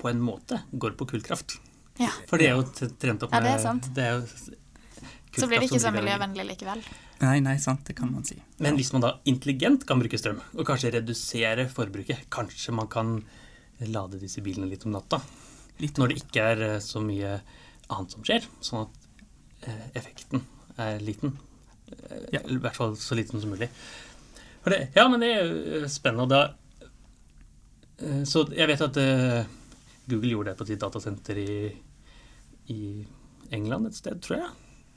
på 0.00 0.08
en 0.12 0.20
måte 0.22 0.62
går 0.72 0.94
på 0.96 1.08
kullkraft. 1.10 1.58
Ja. 2.00 2.12
For 2.28 2.40
det 2.40 2.48
er 2.48 2.56
jo 2.56 2.64
trent 3.00 3.24
opp 3.26 3.34
Ja, 3.34 3.42
det 3.44 3.54
er 3.56 3.62
sant. 3.64 3.90
det 3.96 4.04
er 4.06 4.20
jo 4.20 4.54
Så 5.36 5.46
blir 5.46 5.60
det 5.62 5.68
ikke 5.68 5.78
så 5.82 5.92
miljøvennlig 5.94 6.44
likevel. 6.48 6.80
Nei, 7.20 7.36
nei, 7.44 7.56
sant, 7.62 7.84
det 7.86 7.94
kan 7.98 8.10
man 8.10 8.24
si. 8.26 8.38
Men 8.58 8.74
hvis 8.78 8.90
man 8.94 9.04
da 9.04 9.12
intelligent 9.30 9.84
kan 9.86 10.00
bruke 10.00 10.18
strøm, 10.18 10.40
og 10.56 10.66
kanskje 10.66 10.90
redusere 10.96 11.68
forbruket, 11.70 12.24
kanskje 12.34 12.74
man 12.74 12.88
kan 12.90 13.12
lade 13.86 14.18
disse 14.20 14.42
bilene 14.44 14.68
litt 14.70 14.86
om 14.88 14.96
natta, 14.96 15.20
Litt 15.80 15.96
når 15.96 16.10
det 16.12 16.16
ikke 16.20 16.42
er 16.44 16.62
eh, 16.66 16.78
så 16.84 17.00
mye 17.00 17.38
annet 17.88 18.12
som 18.12 18.24
skjer, 18.26 18.44
sånn 18.60 18.82
at 18.84 19.68
eh, 19.70 19.84
effekten 19.96 20.42
er 20.76 21.00
liten. 21.00 21.36
Eh, 21.88 22.26
Ja. 22.36 22.42
I 22.44 22.58
hvert 22.60 22.76
fall 22.76 22.92
så 23.00 23.16
liten 23.16 23.40
som 23.40 23.50
mulig. 23.50 23.70
For 24.60 24.74
det, 24.74 24.90
ja, 24.94 25.06
men 25.08 25.24
det 25.24 25.30
er 25.38 25.86
spennende. 25.88 26.28
Da 26.28 26.52
Så 28.28 28.44
jeg 28.52 28.68
vet 28.68 28.80
at 28.84 28.96
Google 30.08 30.30
gjorde 30.34 30.50
det 30.52 30.58
på 30.58 30.66
sitt 30.68 30.80
datasenter 30.80 31.36
i, 31.40 31.72
i 32.72 33.06
England 33.50 33.88
et 33.88 33.96
sted, 33.96 34.20
tror 34.20 34.38
jeg. 34.38 34.50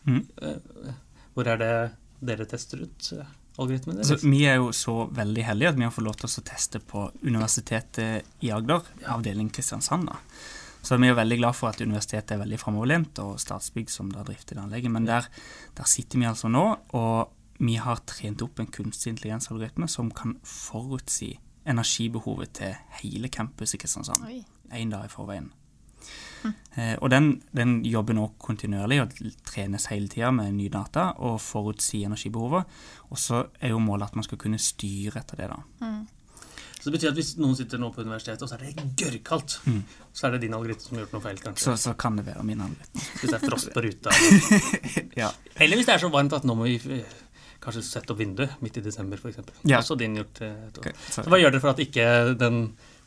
Mm. 0.05 0.25
Eh, 0.41 0.93
Hvor 1.33 1.47
er 1.49 1.61
det 1.61 1.75
dere 2.23 2.45
tester 2.49 2.83
ut 2.83 3.11
eh, 3.15 3.29
algoritmen 3.57 3.97
deres? 3.99 4.09
deres? 4.11 4.25
vi 4.25 4.43
er 4.49 4.59
jo 4.61 4.71
så 4.75 4.97
veldig 5.11 5.45
heldige 5.47 5.73
at 5.73 5.79
vi 5.79 5.87
har 5.87 5.93
fått 5.95 6.07
lov 6.07 6.17
til 6.19 6.29
å 6.29 6.45
teste 6.49 6.81
på 6.83 7.05
Universitetet 7.23 8.43
i 8.43 8.51
Agder, 8.55 8.83
avdeling 9.13 9.51
Kristiansand. 9.53 10.11
da. 10.11 10.19
Så 10.83 10.97
vi 10.99 11.07
er 11.07 11.15
veldig 11.15 11.37
glad 11.39 11.55
for 11.55 11.71
at 11.71 11.79
universitetet 11.79 12.35
er 12.35 12.41
veldig 12.41 12.59
framoverlent, 12.59 13.19
og 13.23 13.39
Statsbygg 13.39 13.89
som 13.89 14.09
da 14.11 14.25
drifter 14.27 14.57
det 14.57 14.65
anlegget. 14.65 14.91
Men 14.91 15.07
der, 15.07 15.29
der 15.77 15.87
sitter 15.87 16.19
vi 16.19 16.27
altså 16.27 16.51
nå, 16.51 16.65
og 16.99 17.31
vi 17.63 17.77
har 17.79 18.01
trent 18.09 18.43
opp 18.43 18.59
en 18.59 18.67
kunstig 18.67 19.13
intelligensalgoritme 19.13 19.87
som 19.87 20.11
kan 20.11 20.35
forutsi 20.43 21.37
energibehovet 21.63 22.51
til 22.59 22.75
hele 22.99 23.31
campus 23.31 23.75
i 23.75 23.79
Kristiansand 23.79 24.25
én 24.73 24.91
dag 24.91 25.05
i 25.05 25.11
forveien. 25.11 25.51
Eh, 26.75 26.95
og 26.99 27.09
den, 27.13 27.29
den 27.55 27.77
jobber 27.87 28.17
nå 28.17 28.25
kontinuerlig 28.41 28.97
og 29.03 29.13
trenes 29.47 29.85
hele 29.91 30.09
tida 30.11 30.31
med 30.35 30.51
nye 30.57 30.71
data 30.73 31.11
og 31.23 31.37
forutsi 31.41 32.01
energibehovet. 32.07 32.65
Og 33.13 33.21
så 33.21 33.45
er 33.61 33.71
jo 33.75 33.79
målet 33.79 34.09
at 34.11 34.17
man 34.19 34.25
skal 34.27 34.41
kunne 34.41 34.59
styre 34.59 35.21
etter 35.21 35.39
det, 35.43 35.47
da. 35.53 35.61
Så 36.83 36.89
det 36.91 36.97
betyr 36.97 37.13
at 37.13 37.15
hvis 37.15 37.29
noen 37.39 37.55
sitter 37.55 37.79
nå 37.79 37.93
på 37.95 38.03
universitetet, 38.03 38.41
og 38.43 38.49
så 38.51 38.57
er 38.57 38.65
det 38.65 38.87
gørrkaldt, 38.99 39.53
så 40.11 40.25
er 40.27 40.33
det 40.35 40.41
din 40.43 40.55
algoritme 40.57 40.83
som 40.83 40.97
har 40.97 41.05
gjort 41.05 41.13
noe 41.15 41.23
feil, 41.23 41.37
kanskje. 41.45 41.63
Så, 41.63 41.75
så 41.79 41.93
kan 41.95 42.17
det 42.19 42.25
være 42.27 42.43
min 42.43 42.59
algoritme. 42.65 43.03
Hvis 43.21 43.29
det 43.31 43.37
er 43.39 43.45
frost 43.47 43.69
på 43.71 43.83
ruta. 43.85 44.15
Ja. 45.23 45.29
Eller 45.61 45.77
hvis 45.77 45.85
det 45.87 45.93
er 45.93 46.01
så 46.01 46.09
varmt 46.11 46.33
at 46.35 46.43
nå 46.49 46.55
må 46.57 46.65
vi 46.67 46.75
eh, 46.97 47.13
kanskje 47.63 47.83
sette 47.85 48.11
opp 48.11 48.19
vinduet 48.19 48.55
midt 48.65 48.79
i 48.81 48.83
desember, 48.83 49.21
f.eks. 49.21 49.37
Ja. 49.69 49.77
Også 49.79 49.95
din 49.99 50.17
gjort. 50.19 50.41
eh, 50.43 50.55
et 50.67 50.79
år. 50.81 50.87
Ok, 50.89 51.03
så, 51.05 51.21
Så 51.21 51.29
hva 51.31 51.37
gjør 51.39 51.53
dere 51.53 51.61
for 51.63 51.71
at 51.71 51.81
ikke 51.85 52.07
den 52.41 52.57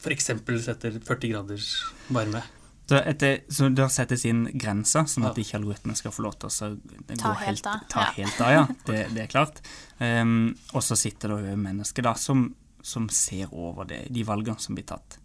f.eks. 0.00 0.30
setter 0.70 0.96
40 1.02 1.32
graders 1.34 1.68
varme? 2.14 2.44
Så, 2.86 3.00
etter, 3.02 3.40
så 3.50 3.68
der 3.74 3.88
settes 3.90 4.24
inn 4.28 4.44
grenser, 4.54 5.08
sånn 5.10 5.26
at 5.26 5.36
Ja. 5.38 5.42
ikke 5.42 5.58
algoritmen 5.58 5.96
skal 5.98 6.12
få 6.14 6.22
lov 6.22 6.36
til 6.38 6.48
å 6.48 6.78
Ta 7.18 7.32
gå 7.32 7.34
helt 7.42 7.66
av, 7.66 7.80
Ta 7.90 8.00
ja. 8.06 8.12
helt 8.20 8.40
av, 8.40 8.50
ja. 8.54 8.66
Det, 8.86 9.00
det 9.14 9.22
er 9.24 9.30
klart. 9.32 9.60
Um, 9.98 10.54
og 10.72 10.82
så 10.86 10.94
sitter 10.96 11.28
det 11.34 11.50
jo 11.50 11.56
mennesker 11.56 12.02
da 12.06 12.14
som, 12.14 12.54
som 12.82 13.08
ser 13.08 13.50
over 13.52 13.84
det, 13.90 14.04
de 14.14 14.22
valgene 14.22 14.60
som 14.62 14.74
blir 14.78 14.86
tatt. 14.86 15.18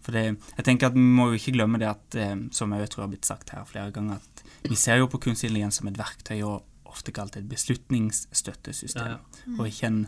For 0.00 0.12
det, 0.16 0.36
jeg 0.56 0.64
tenker 0.64 0.86
at 0.88 0.94
Vi 0.96 1.02
må 1.04 1.26
jo 1.28 1.36
ikke 1.36 1.52
glemme 1.58 1.78
det 1.82 1.88
at, 1.90 2.14
eh, 2.16 2.36
som 2.56 2.72
jeg 2.72 2.88
tror 2.88 3.02
har 3.04 3.10
blitt 3.12 3.26
sagt 3.28 3.50
her 3.52 3.66
flere 3.68 3.92
ganger, 3.92 4.16
at 4.16 4.70
vi 4.70 4.76
ser 4.76 4.96
jo 4.96 5.08
på 5.12 5.18
kunstig 5.20 5.50
intelligens 5.50 5.76
som 5.80 5.88
et 5.90 5.98
verktøy 5.98 6.38
og 6.46 6.62
ofte 6.88 7.12
kalt 7.12 7.36
et 7.36 7.48
beslutningsstøttesystem. 7.48 9.06
Ja, 9.06 9.18
ja. 9.18 9.56
Og 9.58 9.66
ikke, 9.68 9.86
en, 9.90 10.06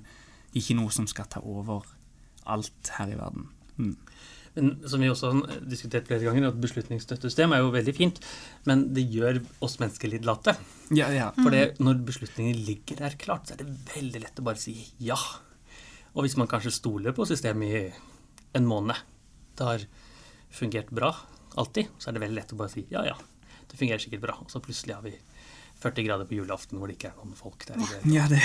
ikke 0.55 0.77
noe 0.79 0.91
som 0.95 1.07
skal 1.11 1.29
ta 1.31 1.41
over 1.45 1.85
alt 2.51 2.91
her 2.99 3.13
i 3.13 3.19
verden. 3.19 3.49
Mm. 3.77 3.97
Men 4.57 4.75
som 4.89 5.01
vi 5.01 5.09
også 5.09 5.31
har 5.33 5.61
diskutert 5.65 6.09
flere 6.11 6.27
ganger, 6.27 6.51
at 6.51 6.61
beslutningsstøttesystem 6.61 7.55
er 7.57 7.63
jo 7.63 7.73
veldig 7.73 7.95
fint, 7.97 8.21
men 8.69 8.85
det 8.93 9.07
gjør 9.09 9.41
oss 9.65 9.79
mennesker 9.81 10.13
litt 10.13 10.27
late. 10.29 10.55
Ja, 10.93 11.09
ja. 11.15 11.31
For 11.39 11.57
når 11.81 12.03
beslutninger 12.09 12.59
ligger 12.69 13.01
der 13.01 13.17
klart, 13.21 13.49
så 13.49 13.57
er 13.57 13.63
det 13.63 13.73
veldig 13.95 14.25
lett 14.27 14.43
å 14.43 14.47
bare 14.51 14.61
si 14.61 14.77
ja. 15.01 15.17
Og 16.13 16.27
hvis 16.27 16.37
man 16.37 16.51
kanskje 16.51 16.75
stoler 16.77 17.17
på 17.17 17.25
systemet 17.29 17.73
i 17.73 17.83
en 18.59 18.69
måned, 18.69 18.99
det 19.57 19.69
har 19.69 19.87
fungert 20.53 20.93
bra 20.93 21.15
alltid, 21.57 21.89
så 21.99 22.11
er 22.11 22.17
det 22.17 22.25
veldig 22.27 22.41
lett 22.43 22.53
å 22.53 22.61
bare 22.61 22.73
si 22.73 22.85
ja, 22.93 23.07
ja, 23.09 23.17
det 23.71 23.81
fungerer 23.81 24.03
sikkert 24.05 24.25
bra. 24.27 24.37
Og 24.45 24.53
så 24.53 24.61
plutselig 24.65 24.97
har 24.99 25.05
vi 25.05 25.17
40 25.83 26.07
grader 26.07 26.29
på 26.29 26.37
julaften 26.37 26.79
hvor 26.79 26.91
det 26.91 26.99
ikke 26.99 27.11
er 27.11 27.19
noen 27.19 27.37
folk 27.39 27.65
der. 27.69 27.81
ja 28.13 28.29
det, 28.31 28.41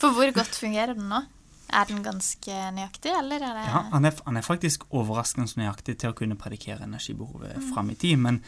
For 0.00 0.12
hvor 0.16 0.30
godt 0.36 0.52
fungerer 0.56 0.96
den 0.98 1.08
nå? 1.10 1.24
Er 1.70 1.86
den 1.90 2.02
ganske 2.04 2.56
nøyaktig, 2.74 3.12
eller 3.14 3.42
er 3.46 3.58
det 3.58 3.66
ja 3.68 3.84
han, 3.92 4.08
er, 4.08 4.16
han 4.26 4.38
er 4.40 4.46
faktisk 4.46 4.88
overraskende 4.90 5.46
nøyaktig 5.60 5.96
til 6.02 6.12
å 6.12 6.16
kunne 6.18 6.38
predikere 6.40 6.86
energibehovet 6.86 7.60
fram 7.70 7.92
i 7.92 7.98
tid. 8.00 8.18
Men, 8.22 8.40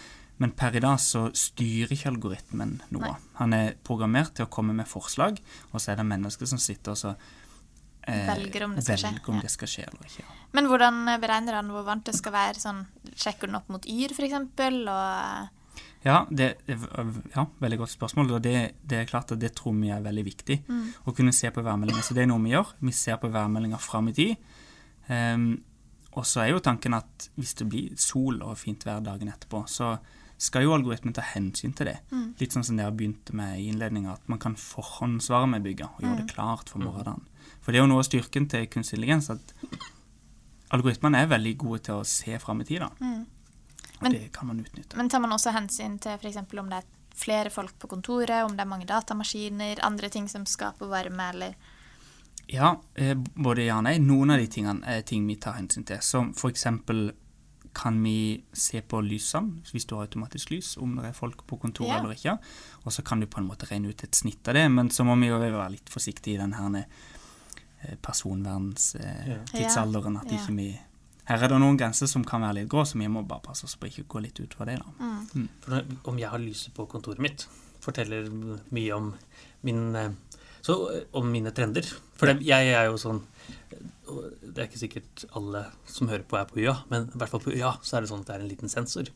men 0.43 0.55
per 0.59 0.77
i 0.79 0.83
dag 0.83 0.99
så 1.03 1.29
styrer 1.37 1.95
ikke 1.95 2.11
algoritmen 2.13 2.81
noe. 2.91 3.13
Nei. 3.13 3.15
Han 3.39 3.57
er 3.57 3.79
programmert 3.87 4.35
til 4.39 4.49
å 4.49 4.53
komme 4.53 4.75
med 4.77 4.91
forslag, 4.91 5.39
og 5.71 5.79
så 5.79 5.93
er 5.93 6.03
det 6.03 6.09
mennesker 6.11 6.51
som 6.51 6.61
sitter 6.63 6.97
og 6.97 7.01
så 7.01 7.15
eh, 7.15 8.27
Velger 8.29 8.67
om 8.67 8.77
det 8.77 8.87
skal 8.87 9.03
skje, 9.05 9.15
om 9.31 9.41
ja. 9.41 9.47
det 9.47 9.55
skal 9.55 9.73
skje 9.75 9.89
eller 9.89 10.11
ikke. 10.11 10.29
Men 10.59 10.69
hvordan 10.71 11.03
beregner 11.23 11.61
han 11.61 11.73
hvor 11.73 11.87
varmt 11.87 12.09
det 12.11 12.19
skal 12.19 12.35
være? 12.35 12.63
Sånn, 12.63 12.85
sjekker 13.15 13.51
den 13.51 13.59
opp 13.61 13.71
mot 13.73 13.87
yr, 13.89 14.15
f.eks.? 14.15 14.39
Og 14.83 15.62
Ja, 16.03 16.27
det, 16.31 16.57
ja, 16.67 17.45
veldig 17.63 17.79
godt 17.79 17.93
spørsmål. 17.93 18.33
og 18.37 18.43
det, 18.43 18.75
det 18.83 18.99
er 18.99 19.11
klart 19.11 19.31
at 19.31 19.41
det 19.41 19.53
tror 19.55 19.75
vi 19.79 19.93
er 19.95 20.03
veldig 20.03 20.25
viktig. 20.27 20.57
Å 21.07 21.15
kunne 21.15 21.33
se 21.33 21.51
på 21.51 21.63
værmeldinger. 21.63 22.03
Så 22.03 22.15
det 22.15 22.25
er 22.25 22.31
noe 22.33 22.43
vi 22.43 22.55
gjør. 22.55 22.73
Vi 22.81 22.95
ser 22.97 23.21
på 23.23 23.31
værmeldinger 23.31 23.79
fram 23.79 24.09
i 24.11 24.17
tid. 24.17 24.35
Um, 25.09 25.63
og 26.13 26.27
så 26.29 26.43
er 26.43 26.51
jo 26.53 26.65
tanken 26.65 26.95
at 26.95 27.29
hvis 27.39 27.55
det 27.55 27.69
blir 27.73 27.95
sol 27.97 28.43
og 28.43 28.59
fint 28.61 28.85
vær 28.85 29.01
dagen 29.01 29.31
etterpå, 29.33 29.63
så 29.71 29.95
skal 30.43 30.67
jo 30.67 30.75
algoritmen 30.75 31.15
ta 31.15 31.23
hensyn 31.23 31.73
til 31.79 31.87
det. 31.87 31.99
Litt 32.41 32.53
sånn 32.53 32.67
som 32.67 32.77
dere 32.77 32.93
begynte 32.93 33.35
med 33.39 33.61
i 33.61 33.69
innledninga, 33.71 34.17
at 34.19 34.29
man 34.29 34.41
kan 34.43 34.57
forhåndsvare 34.59 35.47
med 35.55 35.63
bygget 35.63 35.87
og 35.87 36.03
gjøre 36.03 36.19
det 36.19 36.35
klart 36.35 36.69
for 36.73 36.83
morgendagen. 36.83 37.23
For 37.63 37.71
det 37.71 37.79
er 37.79 37.85
jo 37.85 37.93
noe 37.93 38.03
av 38.03 38.09
styrken 38.09 38.49
til 38.51 38.67
kunstig 38.67 38.99
intelligens 38.99 39.31
at 39.31 39.55
algoritmene 40.75 41.23
er 41.23 41.31
veldig 41.31 41.55
gode 41.63 41.85
til 41.87 42.01
å 42.01 42.09
se 42.09 42.35
fram 42.43 42.61
i 42.61 42.67
tid. 42.67 42.83
da. 42.83 42.91
Og 44.03 44.11
Men- 44.11 44.19
det 44.19 44.33
kan 44.33 44.47
man 44.49 44.61
utnytte. 44.61 44.97
Men 44.97 45.09
tar 45.09 45.21
man 45.21 45.31
også 45.33 45.53
hensyn 45.55 45.99
til 46.01 46.13
f.eks. 46.19 46.37
om 46.37 46.69
det 46.69 46.79
er 46.79 46.83
flere 47.15 47.51
folk 47.51 47.79
på 47.79 47.87
kontoret, 47.89 48.45
om 48.45 48.51
det 48.57 48.61
er 48.61 48.65
mange 48.71 48.87
datamaskiner, 48.87 49.79
andre 49.85 50.09
ting 50.09 50.29
som 50.29 50.45
skaper 50.47 50.87
varme, 50.89 51.29
eller 51.33 51.55
Ja, 52.49 52.75
eh, 52.97 53.15
både 53.15 53.65
ja 53.65 53.77
og 53.79 53.85
nei. 53.85 53.99
Noen 53.99 54.31
av 54.33 54.39
de 54.39 54.47
tingene 54.49 54.83
er 54.85 55.03
ting 55.03 55.27
vi 55.27 55.37
tar 55.37 55.53
hensyn 55.55 55.85
til. 55.87 55.99
Som 56.03 56.33
eksempel 56.35 57.13
kan 57.75 58.03
vi 58.03 58.43
se 58.53 58.81
på 58.83 59.01
lysene, 59.01 59.63
hvis 59.73 59.87
du 59.87 59.95
har 59.97 60.03
automatisk 60.07 60.51
lys, 60.51 60.77
om 60.77 60.97
det 60.97 61.05
er 61.07 61.13
folk 61.13 61.47
på 61.47 61.57
kontoret 61.61 61.89
Ja. 61.89 61.99
eller 62.01 62.11
ikke. 62.15 62.39
Og 62.85 62.93
så 62.93 63.03
kan 63.05 63.21
du 63.21 63.27
på 63.27 63.39
en 63.39 63.47
måte 63.49 63.67
regne 63.71 63.89
ut 63.89 64.03
et 64.05 64.11
snitt 64.17 64.47
av 64.49 64.55
det, 64.55 64.69
men 64.71 64.89
så 64.91 65.05
må 65.05 65.15
vi 65.21 65.27
jo 65.29 65.39
være 65.39 65.71
litt 65.71 65.89
forsiktige 65.89 66.35
i 66.35 66.39
den 66.39 66.53
her 66.53 66.85
eh, 67.85 67.97
personvernstidsalderen. 68.03 70.17
At 70.21 70.31
Ja. 70.31 70.37
ikke 70.39 70.57
vi 70.57 70.79
Her 71.31 71.45
er 71.47 71.53
det 71.53 71.59
noen 71.63 71.79
grenser 71.79 72.11
som 72.11 72.25
kan 72.27 72.43
være 72.43 72.61
litt 72.61 72.71
grå, 72.73 72.83
så 72.89 72.99
vi 72.99 73.09
må 73.11 73.23
bare 73.23 73.45
passe 73.45 73.67
oss 73.69 73.77
på 73.79 73.87
ikke 73.89 74.07
å 74.07 74.11
gå 74.17 74.25
litt 74.25 74.41
utover 74.43 74.73
det. 74.73 74.79
da. 74.83 75.11
For 75.63 75.75
når, 75.77 75.93
om 76.11 76.19
jeg 76.19 76.33
har 76.33 76.43
lyset 76.43 76.75
på 76.75 76.87
kontoret 76.91 77.23
mitt, 77.23 77.47
forteller 77.83 78.27
mye 78.75 78.97
om 78.97 79.13
min 79.67 79.85
eh, 79.99 80.11
så, 80.63 80.77
eh, 80.95 81.03
om 81.19 81.31
mine 81.31 81.51
trender. 81.55 81.87
For 82.19 82.31
det, 82.31 82.43
jeg 82.47 82.71
er 82.71 82.87
jo 82.87 82.99
sånn 83.01 83.23
Det 84.53 84.61
er 84.61 84.67
ikke 84.69 84.79
sikkert 84.79 85.23
alle 85.39 85.63
som 85.89 86.11
hører 86.11 86.25
på, 86.29 86.37
er 86.37 86.45
på 86.51 86.59
UiA, 86.61 86.75
men 86.91 87.07
i 87.09 87.19
hvert 87.19 87.31
fall 87.33 87.41
på 87.41 87.55
UiA 87.55 87.71
så 87.81 87.97
er 87.97 88.05
det 88.05 88.11
sånn 88.11 88.21
at 88.23 88.29
det 88.29 88.35
er 88.35 88.43
en 88.45 88.51
liten 88.51 88.69
sensor. 88.71 89.09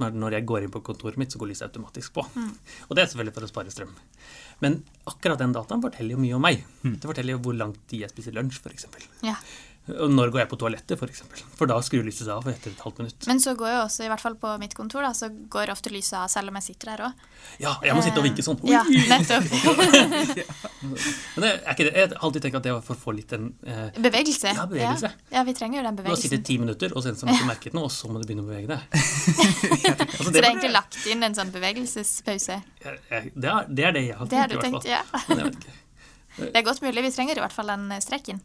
Når, 0.00 0.14
når 0.16 0.38
jeg 0.38 0.46
går 0.48 0.64
inn 0.64 0.72
på 0.72 0.80
kontoret 0.86 1.18
mitt, 1.20 1.34
så 1.34 1.40
går 1.42 1.50
lyset 1.50 1.66
automatisk 1.68 2.14
på. 2.16 2.24
Og 2.24 2.94
det 2.96 3.02
er 3.02 3.10
selvfølgelig 3.10 3.34
for 3.36 3.44
å 3.44 3.50
spare 3.50 3.74
strøm. 3.74 3.92
Men 4.64 4.78
akkurat 5.10 5.42
den 5.42 5.52
dataen 5.52 5.84
forteller 5.84 6.16
jo 6.16 6.22
mye 6.22 6.38
om 6.38 6.46
meg. 6.48 6.64
Det 6.86 7.10
forteller 7.10 7.36
jo 7.36 7.42
hvor 7.44 7.58
lang 7.60 7.76
tid 7.90 8.06
jeg 8.06 8.14
spiser 8.14 8.38
lunsj, 8.38 8.62
f.eks. 8.64 8.88
Ja. 9.26 9.36
Når 9.88 10.30
går 10.34 10.40
jeg 10.42 10.48
på 10.50 10.58
toalettet, 10.60 10.94
f.eks. 10.94 11.00
For, 11.00 11.08
eksempel. 11.12 11.42
for 11.58 11.70
da 11.70 11.78
skrur 11.84 12.04
lyset 12.06 12.26
seg 12.26 12.34
av 12.34 12.48
etter 12.52 12.70
et 12.74 12.82
halvt 12.84 12.98
minutt. 13.02 13.26
Men 13.30 13.40
så 13.40 13.54
går 13.58 13.70
jo 13.72 13.78
også, 13.86 14.04
i 14.04 14.10
hvert 14.12 14.20
fall 14.22 14.36
på 14.40 14.52
mitt 14.60 14.74
kontor, 14.76 15.02
da, 15.06 15.14
så 15.16 15.30
går 15.32 15.72
ofte 15.72 15.92
lyset 15.94 16.18
av 16.20 16.28
selv 16.32 16.52
om 16.52 16.58
jeg 16.60 16.66
sitter 16.68 16.92
der 16.92 17.04
òg. 17.08 17.24
Ja, 17.62 17.72
jeg 17.86 17.96
må 17.96 18.02
sitte 18.04 18.20
og 18.20 18.26
vinke 18.28 18.44
sånn. 18.44 18.58
Ja, 18.68 18.82
nettopp. 18.84 19.48
Men 21.38 21.44
det 21.44 21.50
er 21.50 21.72
ikke 21.72 21.86
det. 21.88 21.92
Jeg 21.96 22.10
har 22.12 22.16
alltid 22.28 22.44
tenkt 22.44 22.58
at 22.60 22.66
det 22.68 22.74
var 22.76 22.84
for 22.86 22.98
å 22.98 23.02
få 23.02 23.14
litt 23.16 23.32
en 23.36 23.48
eh, 23.66 23.88
Bevegelse. 23.98 24.52
Ja, 24.54 24.66
bevegelse. 24.70 25.10
Ja, 25.14 25.38
ja, 25.38 25.44
vi 25.48 25.54
trenger 25.58 25.80
jo 25.80 25.86
den 25.88 25.98
bevegelsen. 25.98 26.14
Du 26.14 26.18
har 26.18 26.22
sittet 26.28 26.44
i 26.44 26.48
ti 26.52 26.58
minutter, 26.62 26.94
og 26.94 27.02
så 27.04 27.14
har 27.14 27.40
du 27.42 27.48
merket 27.48 27.76
noe, 27.78 27.88
og 27.88 27.94
så 27.94 28.10
må 28.12 28.20
du 28.22 28.28
begynne 28.28 28.44
å 28.44 28.50
bevege 28.50 28.68
deg. 28.70 28.80
altså, 30.04 30.28
Så 30.28 30.30
det 30.34 30.42
er 30.44 30.50
egentlig 30.52 30.72
lagt 30.76 31.00
inn 31.10 31.26
en 31.26 31.36
sånn 31.38 31.52
bevegelsespause. 31.54 32.60
Det 32.82 32.94
er 32.94 33.28
det, 33.34 33.50
er, 33.50 33.68
det 33.68 33.88
er 33.90 33.98
det 33.98 34.06
jeg 34.08 34.16
har 34.20 34.30
Det 34.30 34.42
har 34.44 34.54
tenkt, 34.54 34.54
du 34.54 34.54
i 34.54 34.62
hvert 34.62 34.70
tenkt, 34.70 34.82
fall. 34.82 34.90
ja. 34.92 35.28
Men 35.28 35.44
jeg 35.44 35.52
vet. 35.52 35.84
Det 36.38 36.54
er 36.56 36.66
godt 36.66 36.82
mulig. 36.84 37.04
Vi 37.08 37.14
trenger 37.14 37.38
i 37.40 37.44
hvert 37.44 37.54
fall 37.54 37.72
den 37.72 37.88
strek 37.98 38.26
streken. 38.28 38.42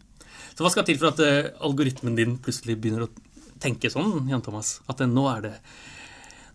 Så 0.54 0.66
hva 0.66 0.72
skal 0.74 0.86
til 0.88 1.00
for 1.02 1.14
at 1.14 1.22
uh, 1.24 1.52
algoritmen 1.66 2.18
din 2.18 2.38
plutselig 2.42 2.76
begynner 2.82 3.08
å 3.08 3.12
tenke 3.64 3.90
sånn, 3.94 4.28
Jan 4.30 4.44
Thomas? 4.46 4.80
At 4.92 5.02
uh, 5.02 5.10
nå 5.10 5.28
er 5.32 5.50
det 5.50 5.58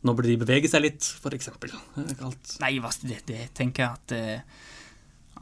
Nå 0.07 0.13
burde 0.15 0.31
de 0.31 0.37
bevege 0.39 0.69
seg 0.71 0.85
litt, 0.85 1.03
for 1.19 1.35
eksempel. 1.35 1.73
Det 1.97 2.13
er 2.13 2.19
kalt. 2.21 2.53
Nei, 2.63 2.77
hva- 2.79 2.93
det, 3.03 3.17
det 3.27 3.49
tenker 3.59 3.83
jeg 3.83 3.97
at 3.99 4.15
uh 4.15 4.67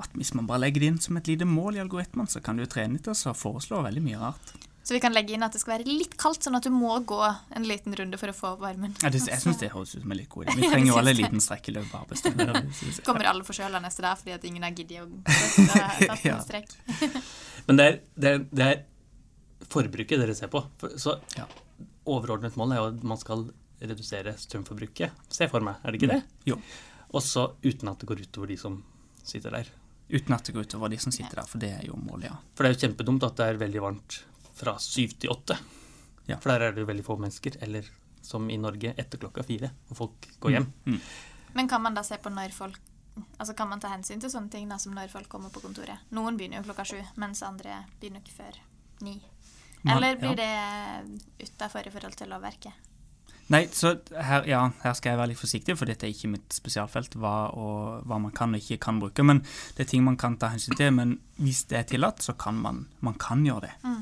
at 0.03 0.13
hvis 0.17 0.35
man 0.37 0.49
bare 0.49 0.65
legger 0.67 0.83
det 0.83 0.89
inn 0.93 1.03
som 1.03 1.17
et 1.19 1.29
lite 1.31 1.47
mål 1.49 1.79
i 1.79 1.83
algoritmen, 1.83 2.29
så 2.29 2.43
kan 2.45 2.59
du 2.61 2.67
trene 2.69 3.01
til 3.01 3.15
å 3.15 3.35
foreslå 3.37 3.83
veldig 3.87 4.03
mye 4.05 4.21
rart. 4.21 4.51
Så 4.87 4.95
vi 4.95 5.01
kan 5.03 5.11
legge 5.11 5.35
inn 5.35 5.43
at 5.43 5.51
det 5.51 5.59
skal 5.59 5.73
være 5.81 5.89
litt 5.91 6.13
kaldt, 6.21 6.45
sånn 6.47 6.55
at 6.55 6.63
du 6.63 6.71
må 6.71 6.93
gå 7.03 7.17
en 7.27 7.65
liten 7.67 7.95
runde 7.99 8.19
for 8.21 8.31
å 8.31 8.35
få 8.37 8.53
opp 8.55 8.61
varmen. 8.63 8.93
Ja, 9.03 9.11
det, 9.11 9.19
jeg 9.27 9.43
syns 9.43 9.59
det 9.59 9.73
høres 9.73 9.97
ut 9.97 10.05
som 10.05 10.13
en 10.15 10.21
litt 10.21 10.29
god 10.31 10.47
idé. 10.47 10.55
Vi 10.61 10.69
trenger 10.73 10.93
jo 10.93 10.99
alle 11.01 11.11
en 11.11 11.19
liten 11.19 11.43
strekk 11.43 11.73
i 11.73 11.75
løpet 11.75 11.95
av 11.97 12.05
arbeidsdagen. 12.05 12.71
Kommer 13.09 13.27
alle 13.33 13.43
forkjøla 13.49 13.81
neste 13.83 14.05
dag 14.07 14.21
fordi 14.21 14.37
at 14.37 14.47
ingen 14.47 14.63
har 14.63 14.77
giddet 14.79 15.03
å 15.03 15.67
ta 15.73 15.89
en 16.31 16.45
strekk. 16.45 16.77
Men 17.67 17.81
det 17.81 17.87
er, 17.91 17.99
det, 18.15 18.31
er, 18.37 18.45
det 18.61 18.69
er 18.69 18.85
forbruket 19.75 20.23
dere 20.23 20.37
ser 20.39 20.53
på. 20.55 20.63
Så 21.03 21.17
Ja. 21.35 21.49
overordnet 22.07 22.55
mål 22.61 22.77
er 22.77 22.79
jo 22.85 22.87
at 22.93 23.03
man 23.11 23.19
skal 23.19 23.43
redusere 23.83 24.37
strømforbruket. 24.39 25.19
Se 25.35 25.51
for 25.51 25.67
meg, 25.67 25.83
er 25.83 25.91
det 25.91 25.99
ikke 26.01 26.13
det? 26.15 26.21
Jo. 26.47 26.61
Også 27.19 27.49
uten 27.67 27.91
at 27.91 27.99
det 27.99 28.07
går 28.13 28.23
utover 28.23 28.55
de 28.55 28.61
som 28.63 28.79
sitter 29.27 29.51
der. 29.59 29.67
Uten 30.15 30.39
at 30.39 30.47
det 30.47 30.55
går 30.55 30.71
utover 30.71 30.95
de 30.95 31.03
som 31.03 31.11
sitter 31.11 31.41
der, 31.43 31.51
for 31.51 31.59
det 31.59 31.73
er 31.75 31.85
jo 31.91 31.99
målet, 31.99 32.31
ja. 32.31 32.39
For 32.55 32.63
det 32.63 32.71
er 32.71 32.77
jo 32.79 32.83
kjempedumt 32.87 33.27
at 33.27 33.35
det 33.43 33.51
er 33.51 33.61
veldig 33.67 33.83
varmt 33.83 34.21
fra 34.57 34.77
syv 34.83 35.17
til 35.21 35.33
åtte. 35.35 35.59
Ja. 36.27 36.41
For 36.41 36.51
der 36.53 36.69
er 36.69 36.75
det 36.75 36.85
jo 36.85 36.91
veldig 36.91 37.07
få 37.07 37.19
mennesker. 37.21 37.59
Eller 37.65 37.89
som 38.27 38.51
i 38.51 38.59
Norge 38.59 38.95
etter 38.99 39.21
klokka 39.23 39.45
fire, 39.47 39.71
hvor 39.89 40.03
folk 40.07 40.29
går 40.43 40.57
hjem. 40.57 40.69
Mm. 40.87 41.01
Men 41.57 41.69
kan 41.71 41.83
man 41.83 41.95
da 41.97 42.03
se 42.05 42.19
på 42.21 42.33
når 42.33 42.55
folk 42.57 42.93
Altså 43.41 43.55
Kan 43.57 43.71
man 43.71 43.81
ta 43.81 43.89
hensyn 43.89 44.21
til 44.21 44.29
sånne 44.29 44.53
ting 44.53 44.67
da, 44.69 44.77
som 44.77 44.93
når 44.93 45.09
folk 45.09 45.31
kommer 45.33 45.49
på 45.49 45.63
kontoret? 45.65 46.03
Noen 46.13 46.37
begynner 46.37 46.61
jo 46.61 46.67
klokka 46.67 46.85
sju, 46.85 46.99
mens 47.17 47.41
andre 47.47 47.79
begynner 47.97 48.21
ikke 48.21 48.35
før 48.43 48.59
ni. 49.07 49.15
Eller 49.89 50.19
blir 50.21 50.37
ja. 50.37 50.51
det 51.41 51.47
utafor 51.47 51.89
i 51.89 51.93
forhold 51.95 52.19
til 52.21 52.29
lovverket? 52.29 52.75
Nei, 53.55 53.63
så 53.73 53.95
her, 54.11 54.45
ja, 54.51 54.65
her 54.83 54.95
skal 54.99 55.15
jeg 55.15 55.21
være 55.21 55.31
litt 55.31 55.41
forsiktig, 55.41 55.77
for 55.79 55.89
dette 55.89 56.05
er 56.05 56.13
ikke 56.13 56.33
mitt 56.33 56.53
spesialfelt, 56.53 57.15
hva, 57.23 57.35
og, 57.55 58.05
hva 58.05 58.19
man 58.21 58.35
kan 58.37 58.53
og 58.53 58.61
ikke 58.61 58.81
kan 58.89 58.99
bruke. 59.01 59.25
Men 59.25 59.41
det 59.79 59.87
er 59.87 59.91
ting 59.93 60.05
man 60.05 60.19
kan 60.19 60.37
ta 60.37 60.51
hensyn 60.53 60.77
til. 60.77 60.91
Men 60.99 61.17
hvis 61.39 61.63
det 61.71 61.79
er 61.79 61.89
tillatt, 61.95 62.25
så 62.27 62.35
kan 62.37 62.59
man, 62.59 62.85
man 63.07 63.15
kan 63.23 63.47
gjøre 63.47 63.71
det. 63.71 63.95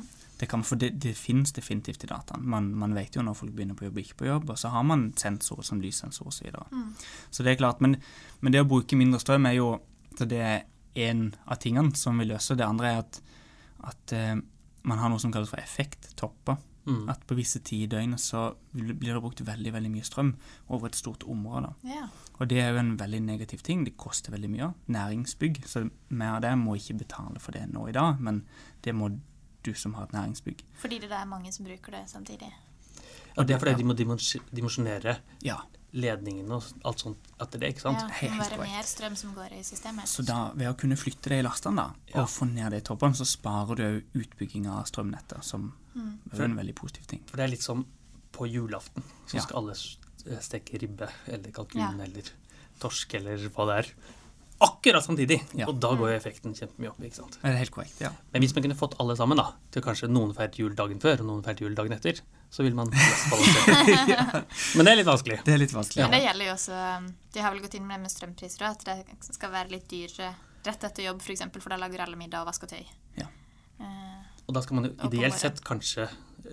Det 0.44 0.50
kan, 0.52 0.60
for 0.66 0.76
det, 0.76 0.92
det 1.00 1.14
finnes 1.16 1.54
definitivt 1.56 2.04
i 2.04 2.10
dataen. 2.10 2.44
Man, 2.44 2.68
man 2.76 2.92
vet 2.96 3.16
jo 3.16 3.24
når 3.24 3.38
folk 3.38 3.54
begynner 3.56 3.78
på 3.78 3.88
jobb 3.88 3.96
og 3.96 4.04
ikke 4.04 4.20
på 4.20 4.28
jobb, 4.28 4.52
og 4.52 4.60
så 4.60 4.70
har 4.74 4.84
man 4.84 5.06
sensorer 5.16 5.64
som 5.64 5.80
lyssensor 5.80 6.28
osv. 6.28 6.36
Så, 6.36 6.44
videre. 6.44 6.84
så 7.32 7.46
det 7.46 7.54
er 7.54 7.62
klart. 7.62 7.80
Men, 7.80 7.96
men 8.44 8.52
det 8.52 8.60
å 8.60 8.68
bruke 8.68 8.98
mindre 9.00 9.22
strøm 9.22 9.48
er 9.48 9.56
jo 9.56 9.70
så 10.14 10.26
det 10.30 10.42
er 10.44 10.60
en 11.08 11.32
av 11.50 11.58
tingene 11.62 11.94
som 11.98 12.20
vi 12.20 12.28
løser. 12.28 12.58
Det 12.58 12.66
andre 12.66 12.92
er 12.92 13.00
at, 13.02 13.18
at 13.90 14.14
uh, 14.14 14.36
man 14.86 15.00
har 15.00 15.10
noe 15.10 15.22
som 15.22 15.32
kalles 15.34 15.50
for 15.50 15.62
effekttopper. 15.62 16.60
Mm. 16.84 17.06
At 17.08 17.22
på 17.24 17.36
visse 17.38 17.62
tider 17.64 17.86
i 17.86 18.02
døgnet 18.02 18.20
så 18.20 18.50
blir 18.74 19.14
det 19.14 19.20
brukt 19.24 19.40
veldig 19.40 19.72
veldig 19.72 19.90
mye 19.94 20.04
strøm 20.04 20.34
over 20.68 20.90
et 20.90 20.98
stort 20.98 21.24
område. 21.24 21.72
Yeah. 21.88 22.10
Og 22.36 22.50
det 22.50 22.58
er 22.60 22.74
jo 22.74 22.82
en 22.82 22.98
veldig 23.00 23.22
negativ 23.24 23.62
ting. 23.64 23.86
Det 23.86 23.96
koster 23.96 24.34
veldig 24.34 24.50
mye. 24.52 24.68
Næringsbygg. 24.92 25.62
Så 25.70 25.86
mer 26.12 26.36
av 26.36 26.42
det 26.44 26.52
må 26.60 26.76
ikke 26.76 26.98
betale 27.00 27.40
for 27.40 27.56
det 27.56 27.64
nå 27.72 27.86
i 27.88 27.96
dag, 27.96 28.20
men 28.20 28.42
det 28.84 28.94
må 28.94 29.14
du 29.64 29.72
som 29.74 29.94
har 29.98 30.04
et 30.08 30.12
næringsbygg. 30.16 30.62
Fordi 30.82 30.98
det 31.02 31.10
er 31.12 31.24
mange 31.30 31.52
som 31.52 31.64
bruker 31.66 31.92
det 31.96 32.04
samtidig. 32.10 32.52
Og 33.36 33.46
det 33.48 33.56
er 33.56 33.58
fordi 33.58 33.74
de 33.82 33.84
må 33.88 33.94
dimensjonere 34.54 35.16
Ja. 35.42 35.56
ledningene 35.94 36.50
og 36.56 36.64
alt 36.84 37.00
sånt 37.04 37.18
etter 37.40 37.58
det, 37.62 37.68
ikke 37.74 37.80
sant? 37.84 37.98
Ja, 38.00 38.08
det 38.20 38.30
må 38.30 38.42
være 38.42 38.56
korrekt. 38.58 38.72
mer 38.72 38.82
strøm 38.90 39.16
som 39.16 39.34
går 39.34 39.52
i 39.58 39.62
systemet. 39.62 40.08
Så 40.10 40.24
da, 40.26 40.50
ved 40.54 40.66
å 40.68 40.76
kunne 40.78 40.96
flytte 40.98 41.30
det 41.30 41.38
i 41.38 41.42
lastene 41.46 41.76
da, 41.76 41.94
Ja. 42.14 42.22
og 42.22 42.28
få 42.28 42.46
ned 42.52 42.70
det 42.70 42.82
i 42.82 42.86
toppen, 42.88 43.14
så 43.14 43.24
sparer 43.26 43.76
du 43.76 43.82
òg 43.82 44.02
utbygging 44.24 44.66
av 44.68 44.84
strømnettet, 44.86 45.44
som 45.44 45.72
er 46.32 46.42
en 46.44 46.56
veldig 46.56 46.74
positiv 46.74 47.06
ting. 47.06 47.22
For 47.26 47.36
det 47.36 47.44
er 47.44 47.48
litt 47.54 47.62
som 47.62 47.86
på 48.32 48.46
julaften 48.50 49.02
så 49.26 49.34
Ja. 49.34 49.40
skal 49.42 49.56
alle 49.58 49.74
steke 50.40 50.78
ribbe 50.80 51.08
eller 51.28 51.50
kalkun 51.50 51.78
Ja. 51.80 51.90
eller 51.92 52.22
torsk 52.80 53.14
eller 53.14 53.36
hva 53.50 53.66
det 53.66 53.86
er. 53.86 53.94
Akkurat 54.64 55.04
samtidig! 55.04 55.38
Ja. 55.58 55.66
Og 55.70 55.78
da 55.82 55.90
går 55.98 56.10
jo 56.12 56.16
effekten 56.16 56.54
kjempemye 56.56 56.90
opp. 56.92 57.00
ikke 57.04 57.18
sant? 57.20 57.36
Det 57.42 57.50
Er 57.50 57.58
helt 57.60 57.72
korrekt? 57.74 57.98
Ja. 58.00 58.10
Men 58.32 58.42
hvis 58.44 58.54
man 58.56 58.64
kunne 58.66 58.76
fått 58.78 58.96
alle 59.02 59.16
sammen, 59.18 59.36
da, 59.40 59.50
til 59.74 59.84
kanskje 59.84 60.08
noen 60.10 60.32
feiret 60.36 60.56
jul 60.60 60.74
dagen 60.78 61.00
før 61.02 61.20
og 61.24 61.28
noen 61.30 61.44
feiret 61.46 61.60
jul 61.64 61.74
dagen 61.78 61.92
etter, 61.96 62.20
så 62.54 62.62
vil 62.66 62.74
man 62.78 62.90
balansere. 62.90 64.42
Men 64.76 64.86
det 64.86 64.92
er 64.92 64.98
litt 65.00 65.08
vanskelig. 65.10 65.38
Det 65.44 65.54
er 65.54 65.62
litt 65.64 65.74
vanskelig. 65.74 66.00
ja. 66.04 66.08
Men 66.08 66.16
det 66.18 66.24
gjelder 66.26 66.46
jo 66.50 66.52
også 66.54 66.80
um, 66.98 67.08
De 67.34 67.42
har 67.44 67.54
vel 67.54 67.62
gått 67.64 67.74
inn 67.78 67.86
med 67.88 67.98
det 67.98 68.02
med 68.06 68.12
strømpriser, 68.14 68.66
òg, 68.68 68.84
at 68.88 69.08
det 69.10 69.36
skal 69.38 69.52
være 69.54 69.72
litt 69.74 69.88
dyrere 69.90 70.32
rett 70.64 70.84
etter 70.88 71.04
jobb, 71.10 71.18
f.eks., 71.20 71.26
for, 71.26 71.34
eksempel, 71.36 71.60
for 71.64 71.74
da 71.74 71.80
lager 71.82 72.00
alle 72.06 72.16
middag 72.16 72.40
og 72.44 72.48
vasker 72.48 72.70
tøy. 72.70 72.84
Ja. 73.20 73.26
Eh, 73.80 74.20
Og 74.48 74.54
da 74.56 74.62
skal 74.64 74.78
man 74.78 74.86
jo 74.88 74.94
ideelt 75.10 75.36
sett 75.40 75.60
kanskje 75.64 76.06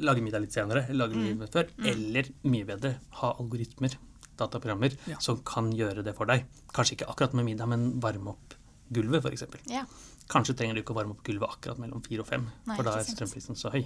lage 0.03 0.23
middag 0.23 0.41
litt 0.43 0.55
senere, 0.55 0.85
lage 0.95 1.15
Mm. 1.15 1.37
middag 1.37 1.51
før, 1.53 1.69
eller 1.91 2.27
mye 2.47 2.65
bedre, 2.67 2.91
ha 3.21 3.29
algoritmer, 3.39 3.95
dataprogrammer, 4.41 4.97
Ja. 5.09 5.19
som 5.23 5.39
kan 5.47 5.71
gjøre 5.77 6.03
det 6.05 6.15
for 6.17 6.25
deg. 6.29 6.45
Kanskje 6.75 6.97
ikke 6.99 7.09
akkurat 7.13 7.33
med 7.37 7.45
middag, 7.47 7.69
men 7.71 7.87
varme 8.03 8.33
opp 8.35 8.57
gulvet, 8.91 9.23
f.eks. 9.25 9.45
ja. 9.71 9.85
Kanskje 10.31 10.53
trenger 10.55 10.75
du 10.77 10.81
ikke 10.83 10.93
å 10.93 10.99
varme 11.01 11.15
opp 11.15 11.23
gulvet 11.27 11.49
akkurat 11.57 11.79
mellom 11.81 12.01
fire 12.05 12.23
og 12.23 12.27
fem, 12.29 12.45
Nei, 12.67 12.75
for 12.77 12.87
da 12.87 12.97
er 12.99 13.07
strømprisen 13.07 13.57
så 13.59 13.71
høy. 13.73 13.85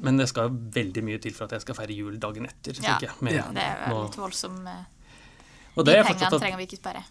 Men 0.00 0.16
det 0.20 0.28
skal 0.30 0.48
veldig 0.50 1.02
mye 1.04 1.18
til 1.20 1.34
for 1.36 1.44
at 1.48 1.52
jeg 1.58 1.64
skal 1.66 1.76
feire 1.76 1.92
jul 1.96 2.16
dagen 2.22 2.46
etter, 2.48 2.78
Ja, 2.82 2.96
jeg. 3.02 3.10
Med, 3.20 3.34
Ja, 3.36 3.48
Det 3.52 3.64
er 3.66 3.94
litt 4.04 4.16
voldsom 4.16 4.62
eh, 4.70 4.84
og 5.76 5.84
De 5.86 5.92
er 5.94 6.02
pengene 6.04 6.26
at, 6.30 6.40
trenger 6.40 6.58
vi 6.58 6.66
ikke 6.66 6.78
spare. 6.80 7.02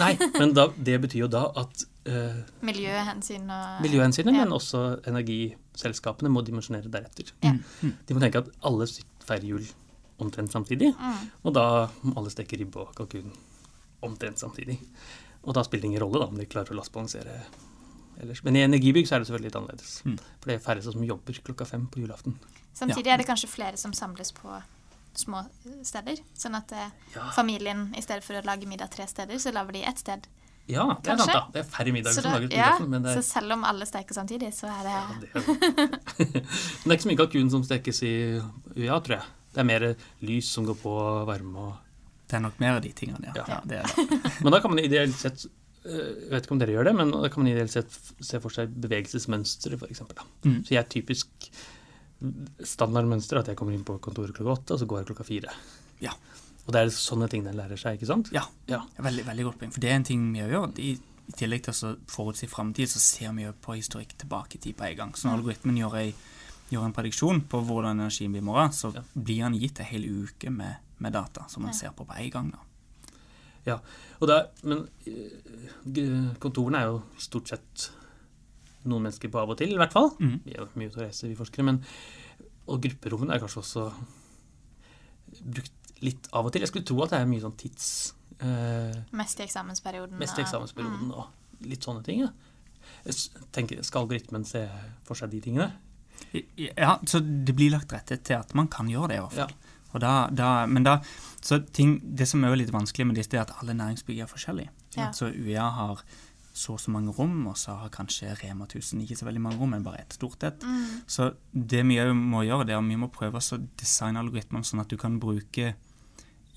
Nei, 0.00 0.16
men 0.38 0.54
da, 0.56 0.64
det 0.74 0.96
betyr 1.04 1.20
jo 1.22 1.28
da 1.30 1.42
at 1.60 1.84
uh, 2.10 2.40
Miljøhensyn 2.66 3.44
og 3.52 3.82
miljøhensynet, 3.84 4.34
Ja. 4.34 4.42
men 4.44 4.52
også 4.56 4.80
energiselskapene 5.06 6.28
må 6.32 6.42
dimensjonere 6.46 6.90
deretter. 6.90 7.30
Ja. 7.44 7.52
De 7.82 8.16
må 8.16 8.20
tenke 8.24 8.42
at 8.42 8.50
alle 8.66 8.88
feirer 9.22 9.46
jul 9.52 9.68
omtrent 10.22 10.52
samtidig, 10.54 10.92
Mm. 10.98 11.26
og 11.44 11.54
da 11.54 11.66
må 12.02 12.14
alle 12.16 12.30
steke 12.32 12.58
ribbe 12.60 12.80
og 12.86 12.94
kalkun 12.98 13.32
omtrent 14.02 14.38
samtidig. 14.38 14.78
Og 15.44 15.54
da 15.54 15.62
spiller 15.66 15.82
det 15.82 15.90
ingen 15.92 16.02
rolle 16.02 16.20
da, 16.22 16.26
om 16.30 16.38
de 16.38 16.46
klarer 16.46 16.70
å 16.74 16.78
lastbalansere 16.78 17.40
ellers. 18.22 18.42
Men 18.44 18.56
i 18.56 18.62
energibygg 18.66 19.06
så 19.08 19.16
er 19.16 19.22
det 19.22 19.28
selvfølgelig 19.28 19.50
litt 19.50 19.58
annerledes. 19.60 19.94
Mm. 20.06 20.18
For 20.40 20.50
det 20.50 20.54
er 20.56 20.64
færre 20.66 20.82
som 20.84 21.02
jobber 21.06 21.32
klokka 21.46 21.66
fem 21.66 21.86
på 21.90 22.02
julaften. 22.04 22.36
Samtidig 22.74 23.10
er 23.12 23.18
det 23.18 23.26
kanskje 23.28 23.48
flere 23.50 23.76
som 23.76 23.92
samles 23.92 24.30
på 24.32 24.62
små 25.14 25.42
steder. 25.84 26.16
Sånn 26.38 26.54
at 26.56 26.72
eh, 26.72 26.90
Ja. 27.14 27.30
familien, 27.36 27.90
i 27.98 28.00
stedet 28.00 28.22
for 28.24 28.34
å 28.38 28.44
lage 28.44 28.66
middag 28.66 28.90
tre 28.94 29.06
steder, 29.06 29.34
så 29.42 29.52
lager 29.52 29.72
de 29.72 29.82
ett 29.84 29.98
sted. 29.98 30.26
Ja, 30.68 30.86
det 31.02 31.10
er 31.10 31.16
sant 31.18 31.32
da. 31.32 31.40
Det 31.52 31.60
er 31.64 31.68
færre 31.68 31.92
middager 31.92 32.14
Så, 32.14 32.22
som 32.22 32.30
da, 32.32 32.38
lages 32.38 32.50
på 32.50 32.56
ja, 32.56 32.70
julaften, 32.78 33.06
Er... 33.06 33.14
så 33.18 33.22
selv 33.26 33.52
om 33.52 33.64
alle 33.64 33.84
steker 33.84 34.14
samtidig, 34.14 34.52
så 34.54 34.70
er 34.70 34.82
det 34.86 34.94
ja, 34.94 35.04
det 35.20 35.28
er, 35.34 35.42
men 36.86 36.86
det 36.86 36.92
er 36.92 36.96
ikke 36.96 37.02
så 37.02 37.10
mye 37.10 37.20
kalkun 37.20 37.50
som 37.50 37.64
stekes 37.66 38.02
i 38.06 38.12
UiA, 38.76 39.00
tror 39.02 39.16
jeg. 39.18 39.24
Det 39.52 39.62
er 39.62 39.68
mer 39.68 39.88
lys 40.24 40.52
som 40.54 40.66
går 40.68 40.78
på 40.80 40.92
varme 41.28 41.66
og 41.66 41.90
Det 42.30 42.38
er 42.38 42.44
nok 42.46 42.60
mer 42.62 42.78
av 42.78 42.84
de 42.84 42.92
tingene, 42.96 43.28
ja. 43.28 43.34
Ja. 43.36 43.44
ja 43.48 43.60
det 43.68 43.82
det. 43.82 44.20
Men 44.44 44.54
da 44.54 44.62
kan 44.62 44.72
man 44.72 44.80
ideelt 44.80 45.18
sett 45.18 45.44
øh, 45.84 46.08
Jeg 46.24 46.30
vet 46.32 46.46
ikke 46.46 46.56
om 46.56 46.62
dere 46.62 46.76
gjør 46.76 46.88
det, 46.88 46.96
men 46.96 47.12
da 47.12 47.28
kan 47.28 47.42
man 47.42 47.52
ideelt 47.52 47.72
sett 47.74 47.98
se 48.22 48.40
for 48.40 48.54
seg 48.54 48.72
bevegelsesmønstre, 48.84 49.76
f.eks. 49.80 50.02
Mm. 50.46 50.60
Så 50.62 50.76
jeg 50.76 50.80
er 50.80 50.90
typisk 50.92 51.50
standardmønster 52.62 53.40
at 53.40 53.50
jeg 53.50 53.58
kommer 53.58 53.74
inn 53.74 53.86
på 53.86 53.96
kontoret 54.02 54.34
klokka 54.36 54.54
åtte, 54.54 54.76
og 54.76 54.82
så 54.82 54.88
går 54.88 55.00
jeg 55.00 55.08
klokka 55.10 55.26
fire. 55.26 55.54
Ja. 56.02 56.14
Og 56.66 56.74
det 56.74 56.82
er 56.82 56.92
sånne 56.94 57.28
ting 57.30 57.46
den 57.46 57.58
lærer 57.58 57.80
seg, 57.80 57.98
ikke 57.98 58.10
sant? 58.10 58.30
Ja. 58.34 58.44
Ja. 58.70 58.82
Veldig, 59.02 59.24
veldig 59.26 59.46
godt 59.48 59.58
poeng. 59.62 59.72
For 59.74 59.82
det 59.82 59.90
er 59.90 59.98
en 59.98 60.06
ting 60.06 60.28
vi 60.34 60.44
gjør. 60.44 60.68
I, 60.78 60.92
i 61.26 61.34
tillegg 61.38 61.64
til 61.66 61.74
å 61.74 61.94
forutsi 62.10 62.48
framtid, 62.50 62.90
så 62.92 63.02
ser 63.02 63.34
vi 63.36 63.46
jo 63.48 63.54
på 63.64 63.76
historikk 63.78 64.14
tilbake 64.20 64.58
i 64.58 64.62
tid 64.68 64.78
på 64.78 64.86
en 64.86 65.00
gang. 65.00 65.16
Så 65.18 65.28
når 65.28 65.40
algoritmen 65.40 65.80
gjør, 65.80 65.98
ei, 65.98 66.12
gjør 66.72 66.84
en 66.88 66.94
prediksjon 66.96 67.42
på 67.52 67.60
hvordan 67.68 68.00
energien 68.00 68.32
blir 68.34 68.42
i 68.42 68.48
morgen, 68.48 68.72
så 68.72 68.92
Ja. 68.94 69.02
blir 69.14 69.42
han 69.44 69.54
gitt 69.58 69.80
en 69.80 69.86
hel 69.92 70.04
uke 70.24 70.50
med, 70.50 70.76
med 70.98 71.12
data 71.12 71.46
som 71.48 71.62
man 71.62 71.72
Ja. 71.72 71.78
ser 71.78 71.92
på 71.96 72.06
på 72.08 72.16
en 72.18 72.30
gang. 72.30 72.50
da. 72.52 72.58
Ja, 73.64 73.76
og 74.20 74.26
det 74.28 74.36
er, 74.36 74.48
men 74.64 74.88
øh, 75.06 76.34
kontorene 76.42 76.78
er 76.80 76.86
jo 76.90 77.02
stort 77.18 77.48
sett 77.52 77.90
noen 78.84 79.04
mennesker 79.04 79.30
på 79.30 79.38
av 79.38 79.50
og 79.50 79.58
til, 79.58 79.70
i 79.70 79.76
hvert 79.78 79.92
fall. 79.94 80.10
Mm. 80.18 80.40
Vi 80.44 80.50
er 80.56 80.58
jo 80.64 80.68
mye 80.74 80.88
ute 80.90 80.98
og 80.98 81.04
reiser, 81.06 81.28
vi 81.28 81.36
forskere. 81.38 81.64
Men, 81.64 81.84
og 82.66 82.80
grupperommene 82.82 83.34
er 83.36 83.38
kanskje 83.44 83.62
også 83.62 83.84
brukt 85.42 85.92
litt 86.02 86.26
av 86.34 86.46
og 86.48 86.52
til. 86.52 86.64
Jeg 86.64 86.72
skulle 86.72 86.88
tro 86.88 87.02
at 87.04 87.10
det 87.14 87.20
er 87.22 87.30
mye 87.30 87.44
sånn 87.44 87.56
tids... 87.60 87.86
Eh, 88.42 88.96
mest 89.14 89.38
i 89.38 89.44
eksamensperioden. 89.44 90.18
mest 90.18 90.34
i 90.38 90.42
og- 90.42 90.46
eksamensperioden 90.48 91.06
Mm. 91.06 91.12
og 91.14 91.28
litt 91.70 91.84
sånne 91.86 92.02
ting. 92.04 92.20
Ja. 92.24 92.32
Jeg 93.06 93.14
tenker, 93.52 93.82
skal 93.84 94.02
algoritmen 94.02 94.44
se 94.44 94.68
for 95.04 95.14
seg 95.14 95.30
de 95.30 95.40
tingene? 95.40 95.72
Ja, 96.56 96.96
så 97.06 97.20
det 97.20 97.54
blir 97.56 97.74
lagt 97.74 97.92
rette 97.92 98.18
til 98.24 98.38
at 98.38 98.54
man 98.58 98.70
kan 98.72 98.88
gjøre 98.90 99.12
det, 99.12 99.20
i 99.20 99.24
hvert 99.24 99.38
fall. 99.38 99.52
Ja. 99.52 99.78
Og 99.92 100.00
da, 100.00 100.12
da, 100.32 100.50
men 100.66 100.86
da, 100.86 100.98
så 101.44 101.58
ting, 101.60 101.98
Det 102.02 102.24
som 102.28 102.44
er 102.44 102.56
litt 102.56 102.72
vanskelig 102.72 103.06
med 103.10 103.18
disse, 103.20 103.32
det 103.34 103.40
er 103.40 103.46
at 103.46 103.56
alle 103.60 103.76
næringsbygg 103.76 104.22
er 104.24 104.30
forskjellige. 104.30 104.72
Ja. 104.96 105.10
Så 105.12 105.28
UiA 105.28 105.68
har 105.76 106.04
så 106.52 106.74
og 106.74 106.80
så 106.80 106.92
mange 106.92 107.12
rom, 107.16 107.46
og 107.48 107.56
så 107.56 107.78
har 107.80 107.92
kanskje 107.92 108.34
Rema 108.42 108.66
1000 108.66 109.00
ikke 109.02 109.16
så 109.16 109.24
veldig 109.24 109.40
mange 109.40 109.58
rom, 109.60 109.70
men 109.72 109.84
bare 109.84 110.02
ett 110.02 110.12
stort 110.12 110.42
et. 110.44 110.62
Mm. 110.62 111.00
Så 111.06 111.32
det 111.52 111.80
vi 111.88 111.96
må 112.12 112.42
gjøre, 112.44 112.66
det 112.68 112.74
er 112.74 112.82
at 112.82 112.88
vi 112.88 112.98
må 113.00 113.08
prøve 113.12 113.40
å 113.40 113.60
designe 113.80 114.20
algoritmene 114.20 114.64
sånn 114.64 114.82
at 114.84 114.92
du 114.92 114.98
kan 115.00 115.16
bruke 115.20 115.74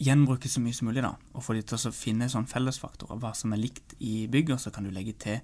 gjenbruke 0.03 0.51
så 0.51 0.59
mye 0.59 0.75
som 0.75 0.89
mulig, 0.89 1.03
da, 1.05 1.13
og 1.33 1.43
få 1.45 1.55
de 1.55 1.63
til 1.63 1.79
å 1.79 1.95
finne 1.95 2.27
sånn 2.31 2.49
fellesfaktorer, 2.51 3.19
hva 3.21 3.31
som 3.37 3.55
er 3.55 3.61
likt 3.61 3.95
i 4.03 4.25
bygg, 4.31 4.51
og 4.51 4.59
så 4.59 4.73
kan 4.75 4.83
du 4.83 4.91
legge 4.91 5.15
til 5.23 5.39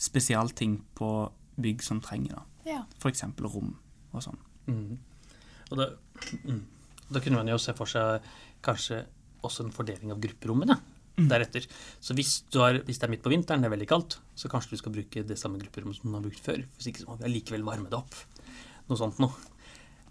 spesialting 0.00 0.80
på 0.96 1.10
bygg 1.60 1.84
som 1.84 2.00
trenger 2.00 2.38
da. 2.38 2.46
Ja. 2.68 2.84
F.eks. 3.00 3.24
rom 3.40 3.74
og 4.12 4.22
sånn. 4.24 4.38
Mm. 4.66 4.98
Og 5.70 5.78
da, 5.78 5.90
mm. 6.44 6.62
da 7.10 7.20
kunne 7.22 7.40
man 7.40 7.48
jo 7.48 7.58
se 7.62 7.74
for 7.78 7.86
seg 7.90 8.26
kanskje 8.64 9.04
også 9.46 9.64
en 9.64 9.72
fordeling 9.74 10.12
av 10.12 10.20
grupperommene 10.20 10.78
Mm. 11.20 11.28
deretter. 11.28 11.66
Så 12.00 12.14
hvis, 12.16 12.42
du 12.52 12.60
har, 12.62 12.78
hvis 12.86 13.00
det 13.00 13.04
er 13.04 13.12
midt 13.12 13.24
på 13.24 13.32
vinteren, 13.32 13.60
det 13.60 13.68
er 13.68 13.74
veldig 13.74 13.88
kaldt, 13.90 14.18
så 14.38 14.48
kanskje 14.48 14.70
du 14.72 14.80
skal 14.80 14.94
bruke 14.94 15.24
det 15.26 15.36
samme 15.40 15.58
grupperommet 15.60 15.98
som 15.98 16.10
du 16.10 16.16
har 16.16 16.24
brukt 16.24 16.40
før. 16.40 16.62
Hvis 16.78 16.90
ikke 16.90 17.02
så 17.02 17.10
må 17.10 17.18
vi 17.20 17.26
allikevel 17.28 17.64
varme 17.66 17.90
det 17.90 17.98
opp. 17.98 18.14
Noe 18.88 18.96
sånt 18.96 19.18
noe. 19.20 19.34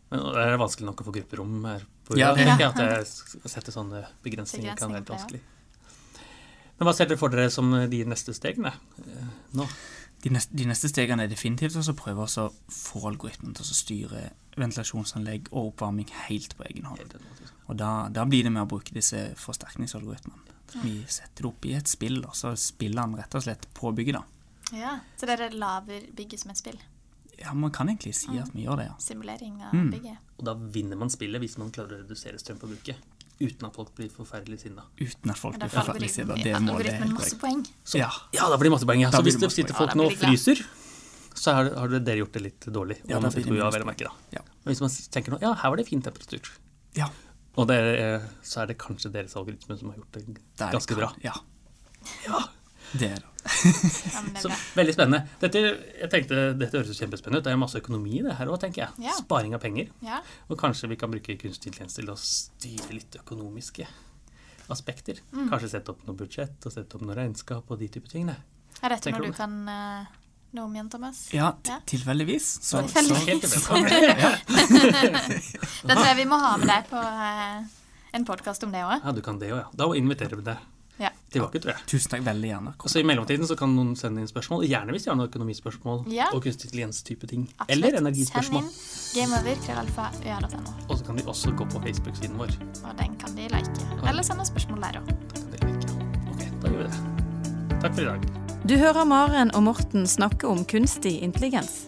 Men 0.10 0.26
det 0.36 0.44
er 0.44 0.60
vanskelig 0.62 0.90
nok 0.90 1.02
å 1.02 1.08
få 1.08 1.14
grupperom 1.16 1.56
her 1.66 1.86
på 2.06 2.18
Ja, 2.18 2.34
det- 2.36 2.46
tenker 2.46 2.70
at 2.70 2.78
jeg 2.78 3.50
setter 3.50 3.72
sånne 3.72 4.06
begrensninger 4.24 4.78
kan 4.78 4.92
være 4.92 5.02
litt 5.02 5.14
vanskelig. 5.14 5.42
Men 6.80 6.88
hva 6.88 6.94
ser 6.96 7.06
dere 7.06 7.18
for 7.18 7.30
dere 7.30 7.50
som 7.52 7.72
de 7.72 8.04
neste 8.06 8.34
stegene 8.34 8.72
eh, 8.72 9.26
nå? 9.54 9.68
De 10.24 10.30
neste, 10.36 10.52
de 10.56 10.66
neste 10.68 10.90
stegene 10.92 11.24
er 11.24 11.32
definitivt 11.32 11.78
å 11.80 11.94
prøve 11.96 12.26
å 12.28 12.46
få 12.74 13.02
algoritmen 13.08 13.54
til 13.56 13.64
å 13.64 13.78
styre 13.78 14.24
ventilasjonsanlegg 14.60 15.48
og 15.54 15.70
oppvarming 15.74 16.10
helt 16.28 16.56
på 16.60 16.66
egen 16.68 16.90
hånd. 16.90 17.16
Og 17.70 17.78
da, 17.80 18.10
da 18.12 18.26
blir 18.28 18.44
det 18.44 18.52
med 18.52 18.66
å 18.66 18.70
bruke 18.70 18.92
disse 18.96 19.30
forsterkningsalgoritmene. 19.40 20.58
Vi 20.84 21.00
setter 21.10 21.46
det 21.46 21.50
opp 21.50 21.66
i 21.66 21.74
et 21.80 21.88
spill, 21.90 22.20
og 22.28 22.36
så 22.38 22.52
spiller 22.60 23.06
han 23.08 23.16
rett 23.18 23.36
og 23.40 23.46
slett 23.46 23.66
på 23.78 23.94
bygget, 23.96 24.20
da. 24.20 24.24
ja. 24.78 24.92
Så 25.18 25.26
dere 25.30 25.48
lager 25.56 26.04
bygget 26.16 26.44
som 26.44 26.52
et 26.52 26.60
spill? 26.62 26.78
Ja, 27.40 27.54
man 27.56 27.72
kan 27.72 27.88
egentlig 27.88 28.14
si 28.20 28.36
at 28.38 28.52
vi 28.54 28.66
gjør 28.68 28.82
det, 28.82 28.90
ja. 28.90 28.98
Simulering 29.00 29.62
av 29.64 29.74
Mm. 29.74 29.90
bygget? 29.94 30.18
Og 30.38 30.46
da 30.46 30.54
vinner 30.54 31.00
man 31.00 31.10
spillet 31.10 31.40
hvis 31.42 31.58
man 31.58 31.72
klarer 31.72 31.96
å 31.96 32.04
redusere 32.04 32.38
strømforbruket. 32.42 32.98
Uten 33.40 33.70
at 33.70 33.76
folk 33.76 33.94
blir 33.96 34.10
forferdelig 34.12 34.60
sinna. 34.66 34.84
Uten 35.00 35.32
at 35.32 35.40
folk 35.40 35.56
blir 35.60 35.72
forferdelig 35.72 36.10
sinna. 36.12 36.36
Det 36.36 36.58
må 36.66 36.76
det 36.84 36.98
masse 37.14 37.38
poeng. 37.40 37.62
Ja. 37.96 38.10
Ja, 38.36 38.50
da 38.52 38.58
blir 38.60 38.68
det 38.68 38.74
masse 38.76 38.90
poeng. 38.90 39.04
Ja. 39.06 39.12
Så 39.16 39.22
hvis 39.24 39.40
det 39.40 39.52
sitter 39.56 39.78
folk 39.78 39.96
nå 39.96 40.10
og 40.10 40.18
fryser, 40.20 40.60
så 41.40 41.56
har, 41.56 41.70
har 41.80 41.96
dere 41.96 42.20
gjort 42.20 42.36
det 42.36 42.44
litt 42.44 42.68
dårlig. 42.68 43.00
Ja, 43.08 43.22
da 43.24 43.32
blir 43.32 43.48
det 43.48 43.54
minus 43.56 43.72
vel 43.78 43.86
å 43.86 43.88
merke 43.88 44.10
da. 44.10 44.44
Men 44.66 44.74
hvis 44.74 44.84
man 44.84 44.92
tenker 45.16 45.36
nå, 45.36 45.40
ja, 45.44 45.54
her 45.62 45.72
var 45.72 45.80
det 45.80 45.88
fin 45.88 46.04
temperatur, 46.04 46.52
ja. 46.98 47.08
og 47.56 47.70
det 47.72 47.78
er, 47.80 48.28
så 48.44 48.66
er 48.66 48.74
det 48.74 48.80
kanskje 48.82 49.14
deres 49.14 49.38
algoritme 49.40 49.78
som 49.80 49.94
har 49.94 50.02
gjort 50.02 50.20
det 50.20 50.26
ganske 50.60 51.00
bra. 51.00 51.14
Ja, 51.24 51.38
Ja, 52.26 52.44
det 52.98 53.10
er 53.14 53.24
det. 53.24 53.39
Ja, 54.10 54.22
så. 54.44 54.52
Veldig 54.78 54.94
spennende. 54.96 55.24
Dette, 55.42 55.62
jeg 56.00 56.10
tenkte, 56.12 56.44
dette 56.60 56.80
høres 56.80 57.00
kjempespennende 57.00 57.42
ut. 57.42 57.48
Det 57.48 57.54
er 57.54 57.60
masse 57.60 57.80
økonomi 57.82 58.20
i 58.20 58.24
det 58.26 58.36
her 58.40 58.52
òg, 58.52 58.60
tenker 58.62 58.86
jeg. 58.86 59.08
Ja. 59.10 59.16
Sparing 59.20 59.56
av 59.58 59.64
penger. 59.64 59.90
Ja. 60.06 60.22
Og 60.48 60.60
kanskje 60.62 60.92
vi 60.92 61.00
kan 61.00 61.12
bruke 61.12 61.36
kunstig 61.40 61.72
intelligens 61.72 61.98
til 61.98 62.12
å 62.12 62.18
styre 62.20 62.96
litt 62.96 63.20
økonomiske 63.20 63.88
aspekter. 64.70 65.20
Mm. 65.34 65.50
Kanskje 65.52 65.74
sette 65.74 65.94
opp 65.94 66.06
noe 66.08 66.18
budsjett 66.18 66.70
og 66.70 66.76
sette 66.76 66.98
opp 66.98 67.06
noe 67.06 67.18
regnskap 67.18 67.70
og 67.72 67.82
de 67.82 67.90
type 67.92 68.12
ting. 68.12 68.30
Er 68.30 68.94
dette 68.94 69.10
Tenker 69.10 69.26
noe 69.26 69.34
du 69.34 69.38
kan 69.38 69.56
uh, 69.66 70.20
noe 70.56 70.68
om 70.68 70.78
igjen, 70.78 70.90
Thomas? 70.94 71.26
Ja, 71.36 71.52
tilfeldigvis. 71.90 72.48
Så, 72.66 72.84
Tilfeldigvis. 72.86 73.50
så, 73.50 73.60
så, 73.60 73.82
tilfeldig. 73.82 74.16
Da 75.90 75.96
tror 75.96 76.08
jeg 76.12 76.20
vi 76.22 76.28
må 76.30 76.40
ha 76.42 76.56
med 76.62 76.70
deg 76.70 76.90
på 76.92 77.02
uh, 77.02 77.64
en 78.14 78.26
podkast 78.30 78.66
om 78.66 78.74
det 78.74 78.86
òg. 78.86 79.00
Ja, 79.04 79.16
du 79.16 79.24
kan 79.26 79.42
det 79.42 79.52
òg, 79.54 79.64
ja. 79.64 79.72
Da 79.78 79.90
inviterer 79.98 80.40
vi 80.40 80.46
deg 80.52 80.68
Tilbake, 81.32 81.60
tror 81.62 81.72
jeg. 81.76 81.82
tusen 81.88 82.10
takk 82.12 82.22
veldig 82.26 82.50
gjerne. 82.50 82.74
Kom. 82.78 82.90
så 82.90 83.00
I 83.00 83.04
mellomtiden 83.04 83.46
så 83.48 83.56
kan 83.58 83.76
noen 83.76 83.96
sende 83.96 84.20
inn 84.22 84.28
spørsmål, 84.28 84.66
gjerne 84.68 84.92
hvis 84.96 85.04
de 85.06 85.10
har 85.12 85.18
noen 85.20 85.30
økonomispørsmål 85.30 86.04
Ja. 86.12 86.26
og 86.34 86.42
kunstig 86.44 86.66
intelligens-type 86.72 87.28
ting. 87.28 87.48
Absolutt. 87.60 87.70
Eller 87.76 87.90
Send 87.90 88.00
energispørsmål. 88.08 88.64
inn 88.64 88.70
gameover, 89.16 89.56
krøllalfa, 89.66 90.06
øya.no. 90.26 90.72
Og 90.90 90.98
så 90.98 91.04
kan 91.06 91.16
de 91.18 91.24
også 91.24 91.52
gå 91.56 91.66
på 91.70 91.80
Facebook-siden 91.86 92.38
vår. 92.38 92.48
Og 92.86 92.98
den 92.98 93.16
kan 93.22 93.36
de 93.36 93.42
like. 93.48 93.82
Eller 94.10 94.24
sende 94.24 94.46
spørsmål 94.46 94.82
der 94.82 94.92
òg. 95.00 95.06
Da 95.34 95.40
like. 95.68 95.88
Ok, 96.32 96.42
da 96.62 96.68
gjør 96.68 96.78
vi 96.78 96.84
det. 96.84 96.94
Takk 97.82 97.94
for 97.94 98.02
i 98.02 98.06
dag. 98.06 98.20
Du 98.68 98.78
hører 98.78 99.04
Maren 99.06 99.52
og 99.56 99.64
Morten 99.64 100.08
snakke 100.08 100.48
om 100.48 100.66
kunstig 100.66 101.22
intelligens. 101.24 101.86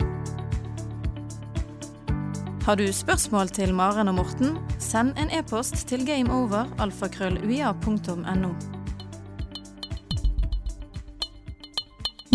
Har 2.66 2.76
du 2.76 2.94
spørsmål 2.94 3.48
til 3.50 3.74
Maren 3.74 4.08
og 4.08 4.16
Morten, 4.16 4.58
send 4.80 5.14
en 5.18 5.30
e-post 5.34 5.88
til 5.90 6.06
gameover.alfakrølluia.no. 6.06 8.56